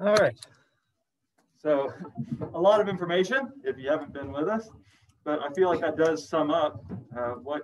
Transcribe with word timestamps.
All 0.00 0.14
right. 0.14 0.34
So 1.56 1.92
a 2.54 2.60
lot 2.60 2.80
of 2.80 2.88
information 2.88 3.52
if 3.64 3.78
you 3.78 3.88
haven't 3.88 4.12
been 4.12 4.32
with 4.32 4.48
us, 4.48 4.68
but 5.24 5.40
I 5.40 5.52
feel 5.52 5.68
like 5.68 5.80
that 5.80 5.96
does 5.96 6.28
sum 6.28 6.50
up 6.50 6.84
uh, 7.16 7.34
what 7.34 7.62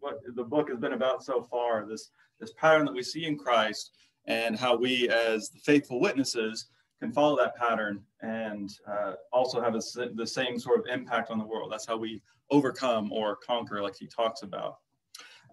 what 0.00 0.20
the 0.34 0.44
book 0.44 0.68
has 0.68 0.78
been 0.78 0.92
about 0.92 1.24
so 1.24 1.42
far. 1.42 1.86
This 1.86 2.10
this 2.40 2.52
pattern 2.52 2.84
that 2.86 2.94
we 2.94 3.02
see 3.02 3.24
in 3.24 3.38
Christ 3.38 3.92
and 4.26 4.58
how 4.58 4.76
we 4.76 5.08
as 5.08 5.48
the 5.48 5.60
faithful 5.60 6.00
witnesses 6.00 6.66
can 7.00 7.12
follow 7.12 7.36
that 7.36 7.56
pattern 7.56 8.02
and 8.22 8.70
uh, 8.86 9.12
also 9.32 9.60
have 9.60 9.74
a, 9.74 9.80
the 10.14 10.26
same 10.26 10.58
sort 10.58 10.80
of 10.80 10.86
impact 10.86 11.30
on 11.30 11.38
the 11.38 11.44
world. 11.44 11.70
That's 11.72 11.86
how 11.86 11.96
we 11.96 12.20
overcome 12.50 13.12
or 13.12 13.36
conquer, 13.36 13.82
like 13.82 13.96
he 13.96 14.06
talks 14.06 14.42
about. 14.42 14.78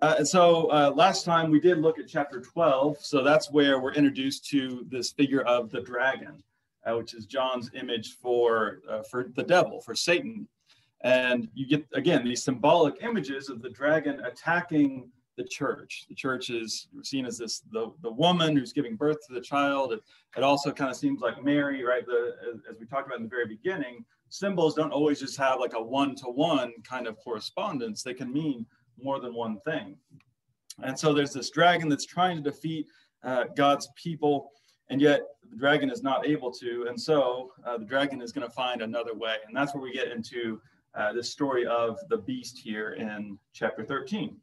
Uh, 0.02 0.16
and 0.20 0.28
so 0.28 0.68
uh, 0.72 0.92
last 0.96 1.24
time 1.24 1.50
we 1.50 1.60
did 1.60 1.78
look 1.78 2.00
at 2.00 2.08
chapter 2.08 2.42
12. 2.42 2.98
So 3.00 3.24
that's 3.24 3.52
where 3.52 3.80
we're 3.80 3.94
introduced 3.94 4.46
to 4.50 4.86
this 4.90 5.12
figure 5.12 5.42
of 5.44 5.72
the 5.72 5.82
dragon, 5.82 6.44
uh, 6.86 6.98
which 6.98 7.14
is 7.14 7.26
John's 7.26 7.72
image 7.74 8.18
for, 8.22 8.80
uh, 8.90 9.04
for 9.04 9.28
the 9.36 9.44
devil, 9.44 9.82
for 9.82 9.96
Satan. 9.96 10.48
And 11.02 11.48
you 11.54 11.68
get, 11.68 11.86
again, 11.94 12.26
these 12.26 12.44
symbolic 12.44 12.96
images 13.02 13.50
of 13.50 13.62
the 13.62 13.70
dragon 13.70 14.22
attacking 14.26 15.10
the 15.38 15.44
church. 15.44 16.06
The 16.10 16.16
church 16.16 16.50
is 16.50 16.88
seen 17.04 17.26
as 17.26 17.38
this 17.38 17.62
the, 17.72 17.92
the 18.02 18.12
woman 18.12 18.56
who's 18.56 18.74
giving 18.74 18.96
birth 18.96 19.18
to 19.28 19.34
the 19.34 19.42
child. 19.42 19.94
It, 19.94 20.02
it 20.38 20.44
also 20.44 20.72
kind 20.72 20.90
of 20.90 20.96
seems 20.96 21.22
like 21.22 21.44
Mary, 21.44 21.84
right? 21.84 22.06
The 22.06 22.36
as, 22.70 22.80
we 22.80 22.86
talked 22.86 23.08
about 23.08 23.18
in 23.18 23.24
the 23.24 23.30
very 23.30 23.46
beginning, 23.46 24.06
symbols 24.30 24.76
don't 24.76 24.92
always 24.92 25.20
just 25.20 25.38
have 25.38 25.60
like 25.60 25.74
a 25.74 25.82
one-to-one 25.82 26.74
kind 26.84 27.08
of 27.08 27.18
correspondence. 27.18 28.02
They 28.02 28.14
can 28.14 28.32
mean 28.32 28.66
more 29.02 29.20
than 29.20 29.34
one 29.34 29.60
thing. 29.62 29.98
And 30.84 30.98
so 30.98 31.14
there's 31.14 31.34
this 31.34 31.50
dragon 31.50 31.90
that's 31.90 32.06
trying 32.06 32.38
to 32.38 32.44
defeat 32.44 32.88
uh, 33.24 33.46
God's 33.56 33.88
people, 33.96 34.52
and 34.90 35.02
yet 35.02 35.22
the 35.50 35.58
dragon 35.58 35.90
is 35.90 36.04
not 36.04 36.28
able 36.28 36.52
to. 36.52 36.86
And 36.88 37.00
so 37.00 37.52
uh, 37.66 37.78
the 37.78 37.86
dragon 37.86 38.22
is 38.22 38.32
going 38.32 38.48
to 38.48 38.54
find 38.54 38.82
another 38.82 39.14
way. 39.14 39.36
And 39.48 39.56
that's 39.56 39.74
where 39.74 39.82
we 39.82 39.94
get 39.94 40.12
into 40.12 40.62
uh, 40.94 41.14
this 41.14 41.30
story 41.30 41.66
of 41.66 41.98
the 42.10 42.18
beast 42.18 42.58
here 42.58 42.94
in 42.94 43.38
chapter 43.54 43.84
13. 43.84 44.38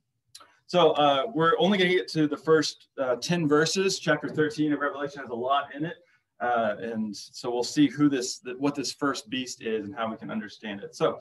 So 0.67 0.92
uh, 0.92 1.25
we're 1.34 1.55
only 1.58 1.77
going 1.77 1.91
to 1.91 1.97
get 1.97 2.08
to 2.08 2.27
the 2.27 2.36
first 2.36 2.89
uh, 2.98 3.17
10 3.17 3.47
verses. 3.47 3.98
Chapter 3.98 4.28
13 4.28 4.73
of 4.73 4.80
Revelation 4.80 5.20
has 5.20 5.30
a 5.30 5.34
lot 5.34 5.75
in 5.75 5.84
it. 5.84 5.97
Uh, 6.41 6.77
and 6.80 7.17
so 7.17 7.50
we'll 7.50 7.62
see 7.62 7.89
who 7.89 8.08
this, 8.08 8.41
what 8.58 8.75
this 8.75 8.92
first 8.92 9.28
beast 9.30 9.62
is 9.62 9.84
and 9.84 9.95
how 9.95 10.11
we 10.11 10.17
can 10.17 10.30
understand 10.30 10.83
it. 10.83 10.97
So 10.97 11.17
I'm 11.17 11.20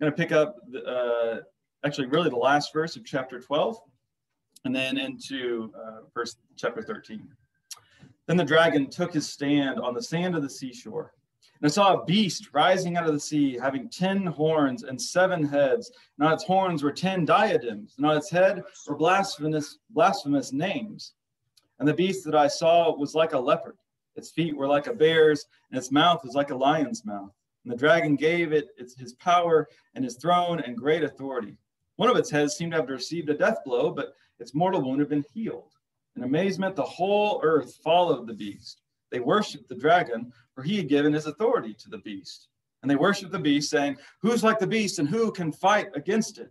going 0.00 0.12
to 0.12 0.16
pick 0.16 0.32
up, 0.32 0.56
the, 0.70 0.84
uh, 0.84 1.40
actually, 1.84 2.06
really 2.08 2.30
the 2.30 2.36
last 2.36 2.72
verse 2.72 2.96
of 2.96 3.04
chapter 3.04 3.40
12, 3.40 3.78
and 4.64 4.74
then 4.74 4.98
into 4.98 5.72
uh, 5.74 6.00
verse 6.14 6.36
chapter 6.56 6.82
13. 6.82 7.28
Then 8.26 8.36
the 8.36 8.44
dragon 8.44 8.88
took 8.88 9.12
his 9.12 9.28
stand 9.28 9.80
on 9.80 9.94
the 9.94 10.02
sand 10.02 10.36
of 10.36 10.42
the 10.42 10.50
seashore 10.50 11.12
and 11.60 11.70
I 11.70 11.70
saw 11.70 11.92
a 11.92 12.04
beast 12.06 12.48
rising 12.54 12.96
out 12.96 13.06
of 13.06 13.12
the 13.12 13.20
sea, 13.20 13.58
having 13.58 13.90
ten 13.90 14.24
horns 14.24 14.82
and 14.82 15.00
seven 15.00 15.44
heads. 15.44 15.92
And 16.18 16.26
on 16.26 16.32
its 16.32 16.44
horns 16.44 16.82
were 16.82 16.92
ten 16.92 17.26
diadems, 17.26 17.94
and 17.98 18.06
on 18.06 18.16
its 18.16 18.30
head 18.30 18.62
were 18.88 18.96
blasphemous, 18.96 19.78
blasphemous 19.90 20.54
names. 20.54 21.12
And 21.78 21.86
the 21.86 21.92
beast 21.92 22.24
that 22.24 22.34
I 22.34 22.48
saw 22.48 22.96
was 22.96 23.14
like 23.14 23.34
a 23.34 23.38
leopard. 23.38 23.76
Its 24.16 24.30
feet 24.30 24.56
were 24.56 24.66
like 24.66 24.86
a 24.86 24.94
bear's, 24.94 25.46
and 25.70 25.78
its 25.78 25.90
mouth 25.90 26.24
was 26.24 26.34
like 26.34 26.50
a 26.50 26.56
lion's 26.56 27.04
mouth. 27.04 27.32
And 27.64 27.72
the 27.72 27.76
dragon 27.76 28.16
gave 28.16 28.52
it 28.54 28.68
its, 28.78 28.98
his 28.98 29.12
power 29.14 29.68
and 29.94 30.02
his 30.02 30.16
throne 30.16 30.60
and 30.60 30.76
great 30.76 31.04
authority. 31.04 31.58
One 32.00 32.08
of 32.08 32.16
its 32.16 32.30
heads 32.30 32.54
seemed 32.54 32.72
to 32.72 32.78
have 32.78 32.88
received 32.88 33.28
a 33.28 33.34
death 33.34 33.58
blow, 33.62 33.90
but 33.90 34.14
its 34.38 34.54
mortal 34.54 34.80
wound 34.80 35.00
had 35.00 35.10
been 35.10 35.26
healed. 35.34 35.74
In 36.16 36.22
amazement, 36.22 36.74
the 36.74 36.82
whole 36.82 37.42
earth 37.42 37.78
followed 37.84 38.26
the 38.26 38.32
beast. 38.32 38.80
They 39.10 39.20
worshiped 39.20 39.68
the 39.68 39.74
dragon, 39.74 40.32
for 40.54 40.62
he 40.62 40.78
had 40.78 40.88
given 40.88 41.12
his 41.12 41.26
authority 41.26 41.74
to 41.74 41.90
the 41.90 41.98
beast. 41.98 42.48
And 42.80 42.90
they 42.90 42.96
worshiped 42.96 43.32
the 43.32 43.38
beast, 43.38 43.68
saying, 43.68 43.98
Who's 44.22 44.42
like 44.42 44.58
the 44.58 44.66
beast, 44.66 44.98
and 44.98 45.10
who 45.10 45.30
can 45.30 45.52
fight 45.52 45.88
against 45.94 46.38
it? 46.38 46.50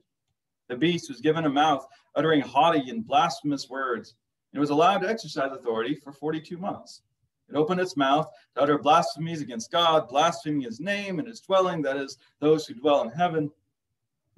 The 0.68 0.76
beast 0.76 1.10
was 1.10 1.20
given 1.20 1.46
a 1.46 1.50
mouth, 1.50 1.84
uttering 2.14 2.42
haughty 2.42 2.88
and 2.92 3.04
blasphemous 3.04 3.68
words, 3.72 4.14
and 4.54 4.60
it 4.60 4.62
was 4.62 4.70
allowed 4.70 5.00
to 5.00 5.10
exercise 5.10 5.52
authority 5.52 5.96
for 5.96 6.14
42 6.14 6.60
months. 6.60 7.02
It 7.50 7.56
opened 7.56 7.82
its 7.82 7.98
mouth 7.98 8.30
to 8.54 8.62
utter 8.62 8.78
blasphemies 8.78 9.42
against 9.42 9.72
God, 9.72 10.10
blaspheming 10.10 10.62
his 10.62 10.80
name 10.80 11.18
and 11.18 11.28
his 11.28 11.42
dwelling, 11.42 11.82
that 11.82 11.98
is, 11.98 12.20
those 12.40 12.68
who 12.68 12.76
dwell 12.76 13.02
in 13.02 13.10
heaven. 13.10 13.50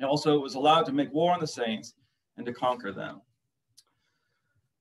And 0.02 0.10
also, 0.10 0.36
it 0.36 0.42
was 0.42 0.56
allowed 0.56 0.86
to 0.88 0.92
make 0.92 1.14
war 1.14 1.32
on 1.32 1.40
the 1.40 1.48
saints 1.48 1.94
and 2.36 2.46
to 2.46 2.52
conquer 2.52 2.92
them. 2.92 3.22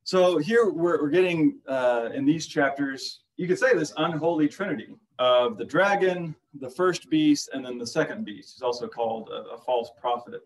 So 0.02 0.38
here 0.38 0.70
we're, 0.70 1.00
we're 1.00 1.10
getting 1.10 1.60
uh, 1.68 2.08
in 2.12 2.24
these 2.24 2.46
chapters 2.46 3.20
you 3.40 3.48
could 3.48 3.58
say 3.58 3.72
this 3.72 3.94
unholy 3.96 4.48
trinity 4.48 4.94
of 5.18 5.56
the 5.56 5.64
dragon, 5.64 6.36
the 6.60 6.68
first 6.68 7.08
beast, 7.08 7.48
and 7.54 7.64
then 7.64 7.78
the 7.78 7.86
second 7.86 8.22
beast. 8.22 8.52
He's 8.54 8.60
also 8.60 8.86
called 8.86 9.30
a, 9.30 9.54
a 9.54 9.58
false 9.58 9.90
prophet. 9.98 10.42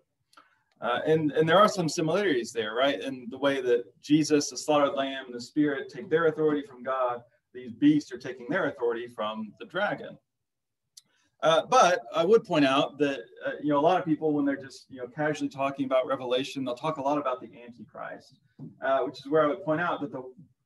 Uh, 0.81 1.01
and, 1.05 1.33
and 1.33 1.49
there 1.49 1.59
are 1.59 1.67
some 1.67 1.89
similarities 1.89 2.53
there, 2.53 2.75
right? 2.77 3.01
In 3.01 3.27
the 3.31 3.39
way 3.39 3.61
that 3.63 4.01
Jesus, 4.01 4.49
the 4.49 4.57
slaughtered 4.57 4.95
lamb, 4.95 5.25
and 5.27 5.35
the 5.35 5.41
spirit 5.41 5.93
take 5.93 6.09
their 6.09 6.29
authority 6.29 6.63
from 6.65 6.85
God, 6.85 7.25
these 7.53 7.73
beasts 7.73 8.13
are 8.13 8.19
taking 8.19 8.47
their 8.49 8.67
authority 8.69 9.09
from 9.09 9.53
the 9.59 9.67
dragon. 9.67 10.17
Uh, 11.45 11.67
but 11.67 12.07
I 12.17 12.25
would 12.25 12.43
point 12.43 12.65
out 12.65 12.97
that 12.99 13.21
uh, 13.47 13.51
you 13.63 13.69
know 13.69 13.79
a 13.79 13.81
lot 13.81 14.01
of 14.01 14.07
people 14.07 14.33
when 14.33 14.47
they're 14.47 14.57
just 14.57 14.87
you 14.89 14.97
know 14.97 15.07
casually 15.07 15.51
talking 15.51 15.85
about 15.85 16.07
Revelation, 16.07 16.65
they'll 16.65 16.75
talk 16.75 16.97
a 16.97 17.03
lot 17.03 17.19
about 17.19 17.39
the 17.43 17.51
Antichrist, 17.63 18.41
uh, 18.83 19.01
which 19.01 19.19
is 19.19 19.27
where 19.29 19.45
I 19.45 19.49
would 19.49 19.63
point 19.63 19.83
out 19.83 20.01
that 20.01 20.11
the 20.11 20.25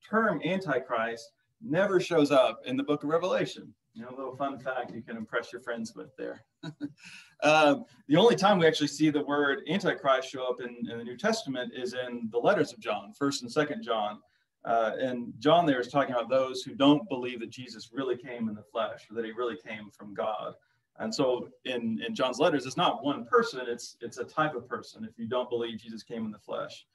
term 0.09 0.41
Antichrist 0.45 1.33
never 1.61 1.99
shows 1.99 2.31
up 2.31 2.61
in 2.65 2.77
the 2.77 2.85
book 2.85 3.03
of 3.03 3.11
Revelation. 3.11 3.75
You 3.93 4.03
know, 4.03 4.11
a 4.11 4.17
little 4.17 4.37
fun 4.37 4.57
fact 4.61 4.95
you 4.95 5.03
can 5.03 5.17
impress 5.17 5.53
your 5.53 5.61
friends 5.63 5.97
with 5.97 6.17
there. 6.17 6.45
um, 7.43 7.85
the 8.07 8.17
only 8.17 8.37
time 8.37 8.61
we 8.61 8.67
actually 8.69 8.87
see 8.87 9.11
the 9.11 9.25
word 9.25 9.63
Antichrist 9.69 10.31
show 10.31 10.45
up 10.45 10.61
in, 10.61 10.89
in, 10.89 10.99
the 10.99 11.05
New 11.05 11.17
Testament 11.17 11.73
is 11.75 11.95
in 11.95 12.29
the 12.31 12.39
letters 12.39 12.73
of 12.73 12.79
John, 12.79 13.13
First 13.19 13.43
and 13.43 13.51
Second 13.51 13.83
John. 13.83 14.21
Uh, 14.65 14.93
and 15.01 15.33
John 15.41 15.67
there 15.67 15.81
is 15.81 15.89
talking 15.89 16.15
about 16.15 16.31
those 16.31 16.63
who 16.63 16.77
don't 16.77 17.09
believe 17.09 17.41
that 17.41 17.51
Jesus 17.51 17.91
really 17.93 18.17
came 18.17 18.49
in 18.49 18.55
the 18.55 18.63
flesh 18.63 19.07
or 19.11 19.17
that 19.17 19.25
he 19.25 19.33
really 19.33 19.57
came 19.57 19.91
from 19.91 20.15
God. 20.15 20.55
And 20.99 21.15
so 21.15 21.49
in, 21.65 22.03
in 22.07 22.15
John's 22.15 22.39
letters, 22.39 22.67
it's 22.67 22.77
not 22.77 23.05
one 23.05 23.25
person, 23.25 23.63
it's, 23.69 23.97
it's 24.01 24.19
a 24.19 24.25
type 24.25 24.55
of 24.55 24.69
person 24.69 25.05
if 25.05 25.19
you 25.19 25.27
don't 25.27 25.49
believe 25.49 25.79
Jesus 25.81 26.03
came 26.03 26.25
in 26.25 26.33
the 26.33 26.39
flesh. 26.39 26.87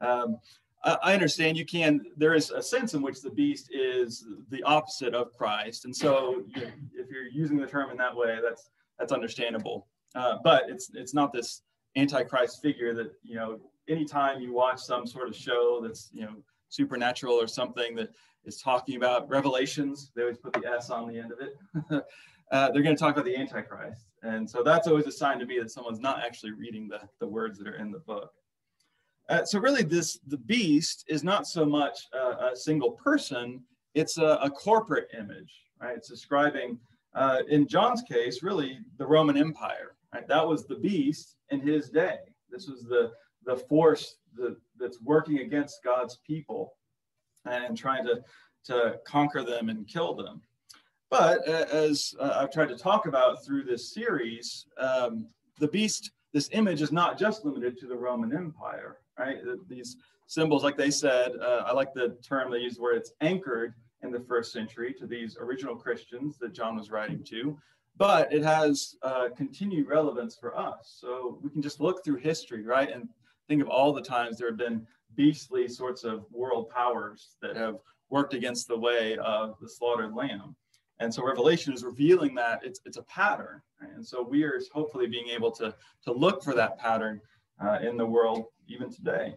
Um, 0.00 0.38
I 0.84 1.12
understand 1.12 1.56
you 1.56 1.66
can. 1.66 2.02
There 2.16 2.34
is 2.34 2.50
a 2.50 2.62
sense 2.62 2.94
in 2.94 3.02
which 3.02 3.20
the 3.20 3.30
beast 3.30 3.70
is 3.72 4.24
the 4.48 4.62
opposite 4.62 5.14
of 5.14 5.32
Christ, 5.32 5.84
and 5.84 5.94
so 5.94 6.44
you 6.54 6.62
know, 6.62 6.70
if 6.94 7.10
you're 7.10 7.26
using 7.26 7.58
the 7.58 7.66
term 7.66 7.90
in 7.90 7.96
that 7.96 8.14
way, 8.14 8.38
that's 8.42 8.70
that's 8.98 9.12
understandable. 9.12 9.88
Uh, 10.14 10.36
but 10.44 10.64
it's 10.68 10.90
it's 10.94 11.14
not 11.14 11.32
this 11.32 11.62
antichrist 11.96 12.62
figure 12.62 12.94
that 12.94 13.12
you 13.22 13.34
know. 13.34 13.58
Anytime 13.88 14.42
you 14.42 14.52
watch 14.52 14.80
some 14.80 15.06
sort 15.06 15.28
of 15.28 15.34
show 15.34 15.80
that's 15.82 16.10
you 16.12 16.20
know 16.22 16.36
supernatural 16.68 17.34
or 17.34 17.46
something 17.46 17.96
that 17.96 18.10
is 18.44 18.60
talking 18.60 18.96
about 18.96 19.28
revelations, 19.30 20.12
they 20.14 20.22
always 20.22 20.36
put 20.36 20.52
the 20.52 20.66
S 20.68 20.90
on 20.90 21.08
the 21.08 21.18
end 21.18 21.32
of 21.32 21.38
it. 21.40 22.04
uh, 22.50 22.70
they're 22.70 22.82
going 22.82 22.96
to 22.96 23.00
talk 23.00 23.14
about 23.14 23.24
the 23.24 23.36
antichrist, 23.36 24.06
and 24.22 24.48
so 24.48 24.62
that's 24.62 24.86
always 24.86 25.06
a 25.06 25.12
sign 25.12 25.38
to 25.38 25.46
me 25.46 25.58
that 25.58 25.70
someone's 25.70 26.00
not 26.00 26.22
actually 26.24 26.52
reading 26.52 26.88
the 26.88 27.00
the 27.20 27.26
words 27.26 27.58
that 27.58 27.68
are 27.68 27.76
in 27.76 27.90
the 27.90 28.00
book. 28.00 28.32
Uh, 29.28 29.44
so 29.44 29.58
really 29.58 29.82
this, 29.82 30.18
the 30.26 30.38
beast 30.38 31.04
is 31.08 31.22
not 31.22 31.46
so 31.46 31.64
much 31.66 32.06
a, 32.14 32.50
a 32.52 32.56
single 32.56 32.92
person, 32.92 33.62
it's 33.94 34.16
a, 34.16 34.38
a, 34.42 34.50
corporate 34.50 35.08
image, 35.18 35.52
right? 35.80 35.96
It's 35.96 36.08
describing, 36.08 36.78
uh, 37.14 37.40
in 37.48 37.68
John's 37.68 38.02
case, 38.02 38.42
really 38.42 38.78
the 38.96 39.06
Roman 39.06 39.36
Empire, 39.36 39.96
right? 40.14 40.26
That 40.28 40.46
was 40.46 40.66
the 40.66 40.76
beast 40.76 41.36
in 41.50 41.60
his 41.60 41.90
day. 41.90 42.18
This 42.50 42.68
was 42.68 42.84
the, 42.84 43.12
the 43.44 43.56
force 43.56 44.16
that, 44.36 44.56
that's 44.78 45.00
working 45.02 45.40
against 45.40 45.84
God's 45.84 46.18
people 46.26 46.74
and 47.44 47.76
trying 47.76 48.06
to, 48.06 48.22
to 48.64 48.98
conquer 49.04 49.42
them 49.42 49.68
and 49.68 49.86
kill 49.86 50.14
them. 50.14 50.40
But 51.10 51.48
uh, 51.48 51.66
as 51.72 52.14
uh, 52.20 52.34
I've 52.36 52.50
tried 52.50 52.68
to 52.68 52.76
talk 52.76 53.06
about 53.06 53.44
through 53.44 53.64
this 53.64 53.92
series, 53.94 54.66
um, 54.78 55.26
the 55.58 55.68
beast, 55.68 56.10
this 56.32 56.50
image 56.52 56.82
is 56.82 56.92
not 56.92 57.18
just 57.18 57.44
limited 57.44 57.78
to 57.78 57.86
the 57.86 57.96
Roman 57.96 58.36
Empire 58.36 58.98
right? 59.18 59.38
These 59.68 59.96
symbols, 60.26 60.64
like 60.64 60.76
they 60.76 60.90
said, 60.90 61.32
uh, 61.40 61.64
I 61.66 61.72
like 61.72 61.92
the 61.92 62.16
term 62.22 62.50
they 62.50 62.58
used 62.58 62.80
where 62.80 62.94
it's 62.94 63.12
anchored 63.20 63.74
in 64.02 64.10
the 64.10 64.20
first 64.20 64.52
century 64.52 64.94
to 64.98 65.06
these 65.06 65.36
original 65.40 65.74
Christians 65.74 66.38
that 66.38 66.52
John 66.52 66.76
was 66.76 66.90
writing 66.90 67.24
to, 67.24 67.58
but 67.96 68.32
it 68.32 68.44
has 68.44 68.96
uh, 69.02 69.28
continued 69.36 69.88
relevance 69.88 70.36
for 70.36 70.56
us. 70.56 70.98
So 71.00 71.38
we 71.42 71.50
can 71.50 71.62
just 71.62 71.80
look 71.80 72.04
through 72.04 72.16
history, 72.16 72.64
right? 72.64 72.90
And 72.90 73.08
think 73.48 73.60
of 73.60 73.68
all 73.68 73.92
the 73.92 74.02
times 74.02 74.38
there 74.38 74.48
have 74.48 74.58
been 74.58 74.86
beastly 75.16 75.66
sorts 75.66 76.04
of 76.04 76.24
world 76.30 76.70
powers 76.70 77.36
that 77.42 77.56
have 77.56 77.78
worked 78.10 78.34
against 78.34 78.68
the 78.68 78.78
way 78.78 79.16
of 79.18 79.56
the 79.60 79.68
slaughtered 79.68 80.14
lamb. 80.14 80.54
And 81.00 81.12
so 81.12 81.24
Revelation 81.24 81.72
is 81.72 81.84
revealing 81.84 82.34
that 82.34 82.60
it's, 82.64 82.80
it's 82.84 82.96
a 82.96 83.02
pattern. 83.02 83.62
Right? 83.80 83.90
And 83.94 84.04
so 84.04 84.22
we 84.22 84.42
are 84.42 84.60
hopefully 84.72 85.06
being 85.06 85.28
able 85.28 85.50
to, 85.52 85.74
to 86.04 86.12
look 86.12 86.42
for 86.42 86.54
that 86.54 86.78
pattern 86.78 87.20
uh, 87.62 87.78
in 87.82 87.96
the 87.96 88.06
world 88.06 88.46
even 88.66 88.92
today. 88.92 89.36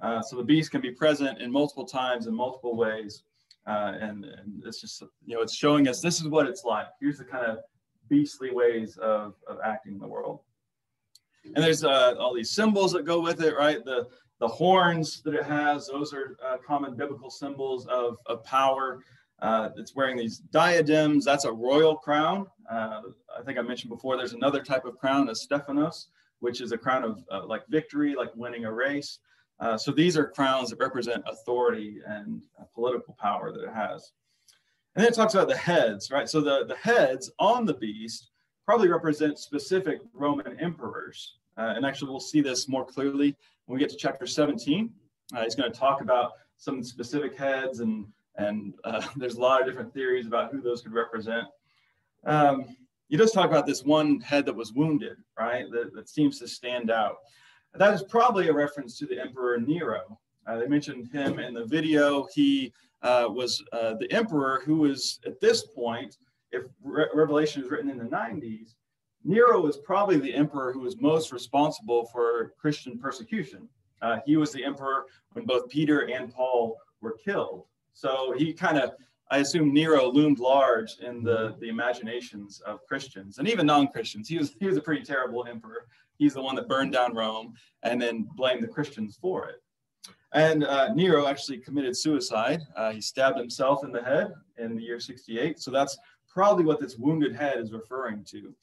Uh, 0.00 0.20
so 0.20 0.36
the 0.36 0.42
beast 0.42 0.70
can 0.70 0.80
be 0.80 0.90
present 0.90 1.40
in 1.40 1.50
multiple 1.50 1.84
times 1.84 2.26
in 2.26 2.34
multiple 2.34 2.76
ways. 2.76 3.22
Uh, 3.66 3.92
and, 4.00 4.24
and 4.24 4.62
it's 4.66 4.80
just, 4.80 5.02
you 5.24 5.36
know, 5.36 5.42
it's 5.42 5.54
showing 5.54 5.86
us 5.86 6.00
this 6.00 6.20
is 6.20 6.28
what 6.28 6.46
it's 6.46 6.64
like. 6.64 6.86
Here's 7.00 7.18
the 7.18 7.24
kind 7.24 7.46
of 7.46 7.58
beastly 8.08 8.50
ways 8.50 8.96
of, 8.96 9.34
of 9.46 9.58
acting 9.64 9.92
in 9.92 9.98
the 10.00 10.08
world. 10.08 10.40
And 11.44 11.62
there's 11.62 11.84
uh, 11.84 12.14
all 12.18 12.34
these 12.34 12.50
symbols 12.50 12.92
that 12.92 13.04
go 13.04 13.20
with 13.20 13.42
it, 13.42 13.56
right? 13.56 13.84
The, 13.84 14.08
the 14.40 14.48
horns 14.48 15.22
that 15.22 15.34
it 15.34 15.44
has, 15.44 15.86
those 15.86 16.12
are 16.12 16.36
uh, 16.44 16.56
common 16.66 16.96
biblical 16.96 17.30
symbols 17.30 17.86
of, 17.86 18.16
of 18.26 18.42
power. 18.44 19.00
Uh, 19.42 19.70
it's 19.76 19.96
wearing 19.96 20.16
these 20.16 20.38
diadems. 20.38 21.24
That's 21.24 21.44
a 21.44 21.52
royal 21.52 21.96
crown. 21.96 22.46
Uh, 22.70 23.02
I 23.36 23.42
think 23.44 23.58
I 23.58 23.62
mentioned 23.62 23.90
before, 23.90 24.16
there's 24.16 24.34
another 24.34 24.62
type 24.62 24.84
of 24.84 24.98
crown, 24.98 25.28
a 25.28 25.34
Stephanos, 25.34 26.08
which 26.38 26.60
is 26.60 26.70
a 26.70 26.78
crown 26.78 27.02
of 27.02 27.24
uh, 27.30 27.44
like 27.44 27.66
victory, 27.66 28.14
like 28.14 28.30
winning 28.36 28.64
a 28.66 28.72
race. 28.72 29.18
Uh, 29.58 29.76
so 29.76 29.90
these 29.90 30.16
are 30.16 30.26
crowns 30.28 30.70
that 30.70 30.78
represent 30.78 31.24
authority 31.26 31.98
and 32.06 32.42
uh, 32.58 32.64
political 32.72 33.16
power 33.20 33.52
that 33.52 33.64
it 33.64 33.74
has. 33.74 34.12
And 34.94 35.02
then 35.02 35.12
it 35.12 35.16
talks 35.16 35.34
about 35.34 35.48
the 35.48 35.56
heads, 35.56 36.10
right? 36.10 36.28
So 36.28 36.40
the, 36.40 36.64
the 36.66 36.76
heads 36.76 37.30
on 37.40 37.64
the 37.64 37.74
beast 37.74 38.30
probably 38.64 38.88
represent 38.88 39.38
specific 39.38 40.00
Roman 40.12 40.58
emperors. 40.60 41.38
Uh, 41.58 41.74
and 41.76 41.84
actually, 41.84 42.10
we'll 42.10 42.20
see 42.20 42.40
this 42.40 42.68
more 42.68 42.84
clearly 42.84 43.36
when 43.66 43.74
we 43.76 43.80
get 43.80 43.90
to 43.90 43.96
chapter 43.96 44.26
17. 44.26 44.90
Uh, 45.34 45.42
he's 45.42 45.54
going 45.56 45.70
to 45.70 45.78
talk 45.78 46.00
about 46.00 46.32
some 46.56 46.82
specific 46.82 47.36
heads, 47.36 47.80
and, 47.80 48.06
and 48.36 48.74
uh, 48.84 49.02
there's 49.16 49.36
a 49.36 49.40
lot 49.40 49.60
of 49.60 49.66
different 49.66 49.92
theories 49.92 50.26
about 50.26 50.52
who 50.52 50.60
those 50.60 50.82
could 50.82 50.92
represent. 50.92 51.46
Um, 52.24 52.76
he 53.08 53.16
does 53.16 53.32
talk 53.32 53.50
about 53.50 53.66
this 53.66 53.84
one 53.84 54.20
head 54.20 54.46
that 54.46 54.56
was 54.56 54.72
wounded, 54.72 55.16
right? 55.38 55.66
That, 55.70 55.92
that 55.94 56.08
seems 56.08 56.38
to 56.38 56.48
stand 56.48 56.90
out. 56.90 57.16
That 57.74 57.94
is 57.94 58.02
probably 58.02 58.48
a 58.48 58.52
reference 58.52 58.98
to 58.98 59.06
the 59.06 59.20
Emperor 59.20 59.58
Nero. 59.58 60.18
Uh, 60.46 60.58
they 60.58 60.66
mentioned 60.66 61.08
him 61.12 61.38
in 61.38 61.54
the 61.54 61.64
video. 61.64 62.26
He 62.34 62.72
uh, 63.02 63.26
was 63.28 63.62
uh, 63.72 63.94
the 63.94 64.10
emperor 64.12 64.62
who 64.64 64.76
was 64.76 65.20
at 65.26 65.40
this 65.40 65.66
point, 65.66 66.16
if 66.52 66.64
Re 66.82 67.06
Revelation 67.14 67.62
is 67.62 67.70
written 67.70 67.90
in 67.90 67.98
the 67.98 68.04
90s, 68.04 68.74
Nero 69.24 69.60
was 69.60 69.76
probably 69.78 70.18
the 70.18 70.34
emperor 70.34 70.72
who 70.72 70.80
was 70.80 71.00
most 71.00 71.32
responsible 71.32 72.06
for 72.06 72.52
Christian 72.58 72.98
persecution. 72.98 73.68
Uh, 74.00 74.18
he 74.26 74.36
was 74.36 74.52
the 74.52 74.64
emperor 74.64 75.04
when 75.32 75.46
both 75.46 75.68
Peter 75.68 76.08
and 76.10 76.32
Paul 76.32 76.76
were 77.00 77.16
killed. 77.24 77.66
So 77.92 78.34
he 78.36 78.52
kind 78.52 78.78
of, 78.78 78.92
I 79.30 79.38
assume 79.38 79.72
Nero 79.72 80.10
loomed 80.10 80.38
large 80.38 80.98
in 81.00 81.22
the, 81.22 81.54
the 81.60 81.68
imaginations 81.68 82.60
of 82.66 82.86
Christians 82.86 83.38
and 83.38 83.48
even 83.48 83.66
non-Christians. 83.66 84.28
He 84.28 84.38
was, 84.38 84.54
he 84.58 84.66
was 84.66 84.76
a 84.76 84.82
pretty 84.82 85.02
terrible 85.02 85.46
emperor. 85.48 85.86
He's 86.18 86.34
the 86.34 86.42
one 86.42 86.54
that 86.56 86.68
burned 86.68 86.92
down 86.92 87.14
Rome 87.14 87.54
and 87.82 88.00
then 88.00 88.28
blamed 88.34 88.62
the 88.62 88.68
Christians 88.68 89.18
for 89.20 89.48
it. 89.48 89.62
And 90.34 90.64
uh, 90.64 90.92
Nero 90.94 91.26
actually 91.26 91.58
committed 91.58 91.96
suicide. 91.96 92.62
Uh, 92.76 92.92
he 92.92 93.00
stabbed 93.00 93.38
himself 93.38 93.84
in 93.84 93.92
the 93.92 94.02
head 94.02 94.32
in 94.56 94.76
the 94.76 94.82
year 94.82 94.98
68. 94.98 95.60
So 95.60 95.70
that's 95.70 95.98
probably 96.28 96.64
what 96.64 96.80
this 96.80 96.96
wounded 96.96 97.34
head 97.34 97.58
is 97.58 97.72
referring 97.72 98.24
to. 98.24 98.54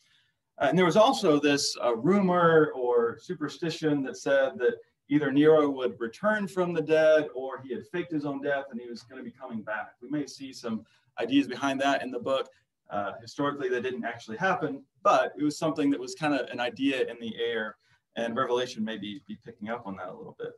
Uh, 0.57 0.67
and 0.69 0.77
there 0.77 0.85
was 0.85 0.97
also 0.97 1.39
this 1.39 1.77
uh, 1.83 1.95
rumor 1.95 2.71
or 2.75 3.17
superstition 3.21 4.03
that 4.03 4.17
said 4.17 4.57
that 4.57 4.77
either 5.09 5.31
Nero 5.31 5.69
would 5.69 5.99
return 5.99 6.47
from 6.47 6.73
the 6.73 6.81
dead 6.81 7.27
or 7.35 7.59
he 7.61 7.73
had 7.73 7.85
faked 7.87 8.11
his 8.11 8.25
own 8.25 8.41
death 8.41 8.65
and 8.71 8.79
he 8.79 8.87
was 8.87 9.01
going 9.03 9.17
to 9.17 9.23
be 9.23 9.35
coming 9.35 9.61
back. 9.61 9.95
We 10.01 10.09
may 10.09 10.27
see 10.27 10.53
some 10.53 10.85
ideas 11.19 11.47
behind 11.47 11.81
that 11.81 12.01
in 12.03 12.11
the 12.11 12.19
book. 12.19 12.47
Uh, 12.89 13.13
historically, 13.21 13.69
that 13.69 13.83
didn't 13.83 14.05
actually 14.05 14.37
happen, 14.37 14.83
but 15.03 15.33
it 15.37 15.43
was 15.43 15.57
something 15.57 15.91
that 15.91 15.99
was 15.99 16.15
kind 16.15 16.33
of 16.33 16.49
an 16.49 16.59
idea 16.59 17.01
in 17.07 17.17
the 17.19 17.35
air, 17.39 17.75
and 18.15 18.35
Revelation 18.35 18.83
may 18.83 18.97
be, 18.97 19.21
be 19.27 19.37
picking 19.45 19.69
up 19.69 19.85
on 19.85 19.95
that 19.97 20.07
a 20.07 20.13
little 20.13 20.35
bit. 20.39 20.53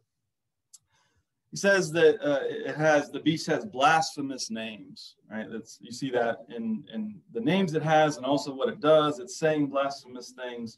He 1.50 1.58
says 1.58 1.92
that 1.92 2.22
uh, 2.22 2.40
it 2.44 2.78
has 2.78 3.12
the 3.12 3.20
beast 3.20 3.48
has 3.48 3.66
blasphemous 3.66 4.50
names, 4.50 5.18
right? 5.30 5.46
That's 5.52 5.78
you 5.82 5.92
see 5.92 6.10
that 6.12 6.46
in 6.48 6.86
in 6.94 7.20
the 7.34 7.42
names 7.42 7.74
it 7.74 7.84
has, 7.84 8.16
and 8.16 8.26
also 8.26 8.54
what 8.54 8.70
it 8.70 8.80
does. 8.80 9.20
It's 9.20 9.38
saying 9.38 9.68
blasphemous 9.68 10.32
things, 10.32 10.78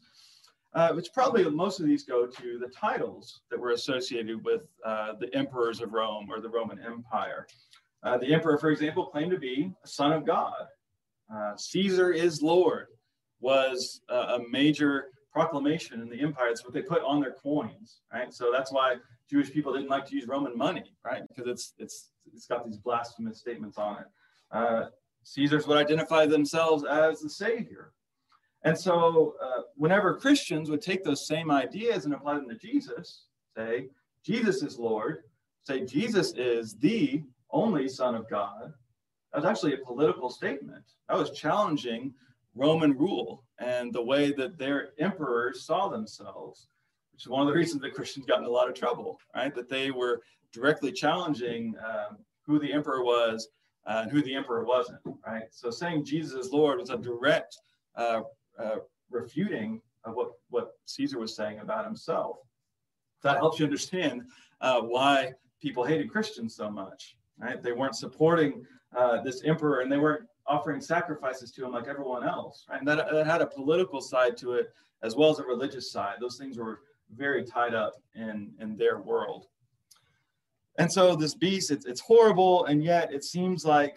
uh, 0.74 0.92
which 0.92 1.12
probably 1.12 1.48
most 1.48 1.80
of 1.80 1.86
these 1.86 2.04
go 2.04 2.26
to 2.26 2.58
the 2.58 2.68
titles 2.68 3.40
that 3.50 3.58
were 3.58 3.70
associated 3.70 4.44
with 4.44 4.68
uh, 4.84 5.12
the 5.20 5.32
emperors 5.34 5.80
of 5.80 5.92
Rome 5.92 6.28
or 6.30 6.40
the 6.40 6.48
Roman 6.48 6.78
Empire. 6.80 7.46
Uh, 8.02 8.18
the 8.18 8.32
emperor, 8.34 8.58
for 8.58 8.70
example, 8.70 9.06
claimed 9.06 9.30
to 9.30 9.38
be 9.38 9.72
a 9.82 9.88
son 9.88 10.12
of 10.12 10.26
God. 10.26 10.66
Uh, 11.32 11.56
Caesar 11.56 12.12
is 12.12 12.42
Lord 12.42 12.88
was 13.40 14.00
a 14.08 14.38
major 14.50 15.06
proclamation 15.34 16.00
in 16.00 16.08
the 16.08 16.20
empire. 16.20 16.48
It's 16.48 16.64
what 16.64 16.72
they 16.72 16.80
put 16.80 17.02
on 17.02 17.20
their 17.20 17.32
coins, 17.32 18.00
right? 18.12 18.32
So 18.32 18.50
that's 18.52 18.72
why 18.72 18.96
Jewish 19.28 19.52
people 19.52 19.72
didn't 19.72 19.88
like 19.88 20.06
to 20.06 20.14
use 20.14 20.26
Roman 20.28 20.56
money, 20.56 20.94
right? 21.04 21.22
Because 21.28 21.50
it's 21.50 21.74
it's 21.78 22.10
it's 22.32 22.46
got 22.46 22.64
these 22.64 22.78
blasphemous 22.78 23.40
statements 23.40 23.76
on 23.76 23.98
it. 23.98 24.06
Uh, 24.52 24.84
Caesars 25.24 25.66
would 25.66 25.76
identify 25.76 26.24
themselves 26.24 26.84
as 26.84 27.20
the 27.20 27.28
savior, 27.28 27.92
and 28.64 28.78
so 28.78 29.34
uh, 29.42 29.62
whenever 29.76 30.14
Christians 30.14 30.70
would 30.70 30.82
take 30.82 31.04
those 31.04 31.26
same 31.26 31.50
ideas 31.50 32.04
and 32.04 32.14
apply 32.14 32.34
them 32.34 32.48
to 32.48 32.56
Jesus, 32.56 33.26
say 33.56 33.88
Jesus 34.24 34.62
is 34.62 34.78
Lord, 34.78 35.24
say 35.62 35.84
Jesus 35.84 36.32
is 36.36 36.76
the 36.76 37.22
only 37.50 37.88
Son 37.88 38.14
of 38.14 38.28
God, 38.28 38.72
that 39.32 39.42
was 39.42 39.44
actually 39.44 39.74
a 39.74 39.86
political 39.86 40.30
statement. 40.30 40.84
That 41.08 41.18
was 41.18 41.30
challenging 41.30 42.14
Roman 42.54 42.96
rule 42.96 43.44
and 43.58 43.92
the 43.92 44.02
way 44.02 44.32
that 44.32 44.58
their 44.58 44.90
emperors 44.98 45.64
saw 45.64 45.88
themselves 45.88 46.68
which 47.14 47.22
is 47.22 47.28
one 47.28 47.42
of 47.42 47.46
the 47.46 47.54
reasons 47.58 47.80
that 47.82 47.94
Christians 47.94 48.26
got 48.26 48.40
in 48.40 48.44
a 48.44 48.50
lot 48.50 48.68
of 48.68 48.74
trouble, 48.74 49.18
right? 49.34 49.54
That 49.54 49.68
they 49.68 49.90
were 49.90 50.20
directly 50.52 50.92
challenging 50.92 51.74
um, 51.84 52.18
who 52.42 52.58
the 52.58 52.72
emperor 52.72 53.02
was 53.02 53.48
uh, 53.86 54.00
and 54.02 54.10
who 54.10 54.22
the 54.22 54.34
emperor 54.34 54.64
wasn't, 54.64 55.00
right? 55.26 55.44
So 55.50 55.70
saying 55.70 56.04
Jesus 56.04 56.46
is 56.46 56.52
Lord 56.52 56.80
was 56.80 56.90
a 56.90 56.96
direct 56.96 57.56
uh, 57.96 58.22
uh, 58.58 58.76
refuting 59.10 59.80
of 60.04 60.14
what, 60.14 60.32
what 60.50 60.72
Caesar 60.86 61.18
was 61.18 61.34
saying 61.34 61.60
about 61.60 61.84
himself. 61.84 62.36
That 63.22 63.36
helps 63.36 63.58
you 63.58 63.64
understand 63.64 64.24
uh, 64.60 64.80
why 64.82 65.32
people 65.60 65.84
hated 65.84 66.10
Christians 66.10 66.54
so 66.54 66.70
much, 66.70 67.16
right? 67.38 67.62
They 67.62 67.72
weren't 67.72 67.96
supporting 67.96 68.64
uh, 68.94 69.22
this 69.22 69.42
emperor 69.44 69.80
and 69.80 69.90
they 69.90 69.98
weren't 69.98 70.26
offering 70.46 70.80
sacrifices 70.80 71.50
to 71.52 71.64
him 71.64 71.72
like 71.72 71.88
everyone 71.88 72.26
else, 72.26 72.66
right? 72.68 72.78
And 72.78 72.88
that, 72.88 73.10
that 73.10 73.26
had 73.26 73.40
a 73.40 73.46
political 73.46 74.00
side 74.00 74.36
to 74.38 74.52
it 74.52 74.72
as 75.02 75.16
well 75.16 75.30
as 75.30 75.38
a 75.38 75.44
religious 75.44 75.90
side. 75.90 76.16
Those 76.20 76.36
things 76.36 76.58
were 76.58 76.80
very 77.14 77.44
tied 77.44 77.74
up 77.74 77.94
in 78.14 78.52
in 78.60 78.76
their 78.76 79.00
world. 79.00 79.46
And 80.78 80.90
so 80.90 81.14
this 81.14 81.34
beast, 81.34 81.70
it's, 81.70 81.86
it's 81.86 82.00
horrible, 82.00 82.64
and 82.64 82.82
yet 82.82 83.12
it 83.12 83.22
seems 83.22 83.64
like 83.64 83.96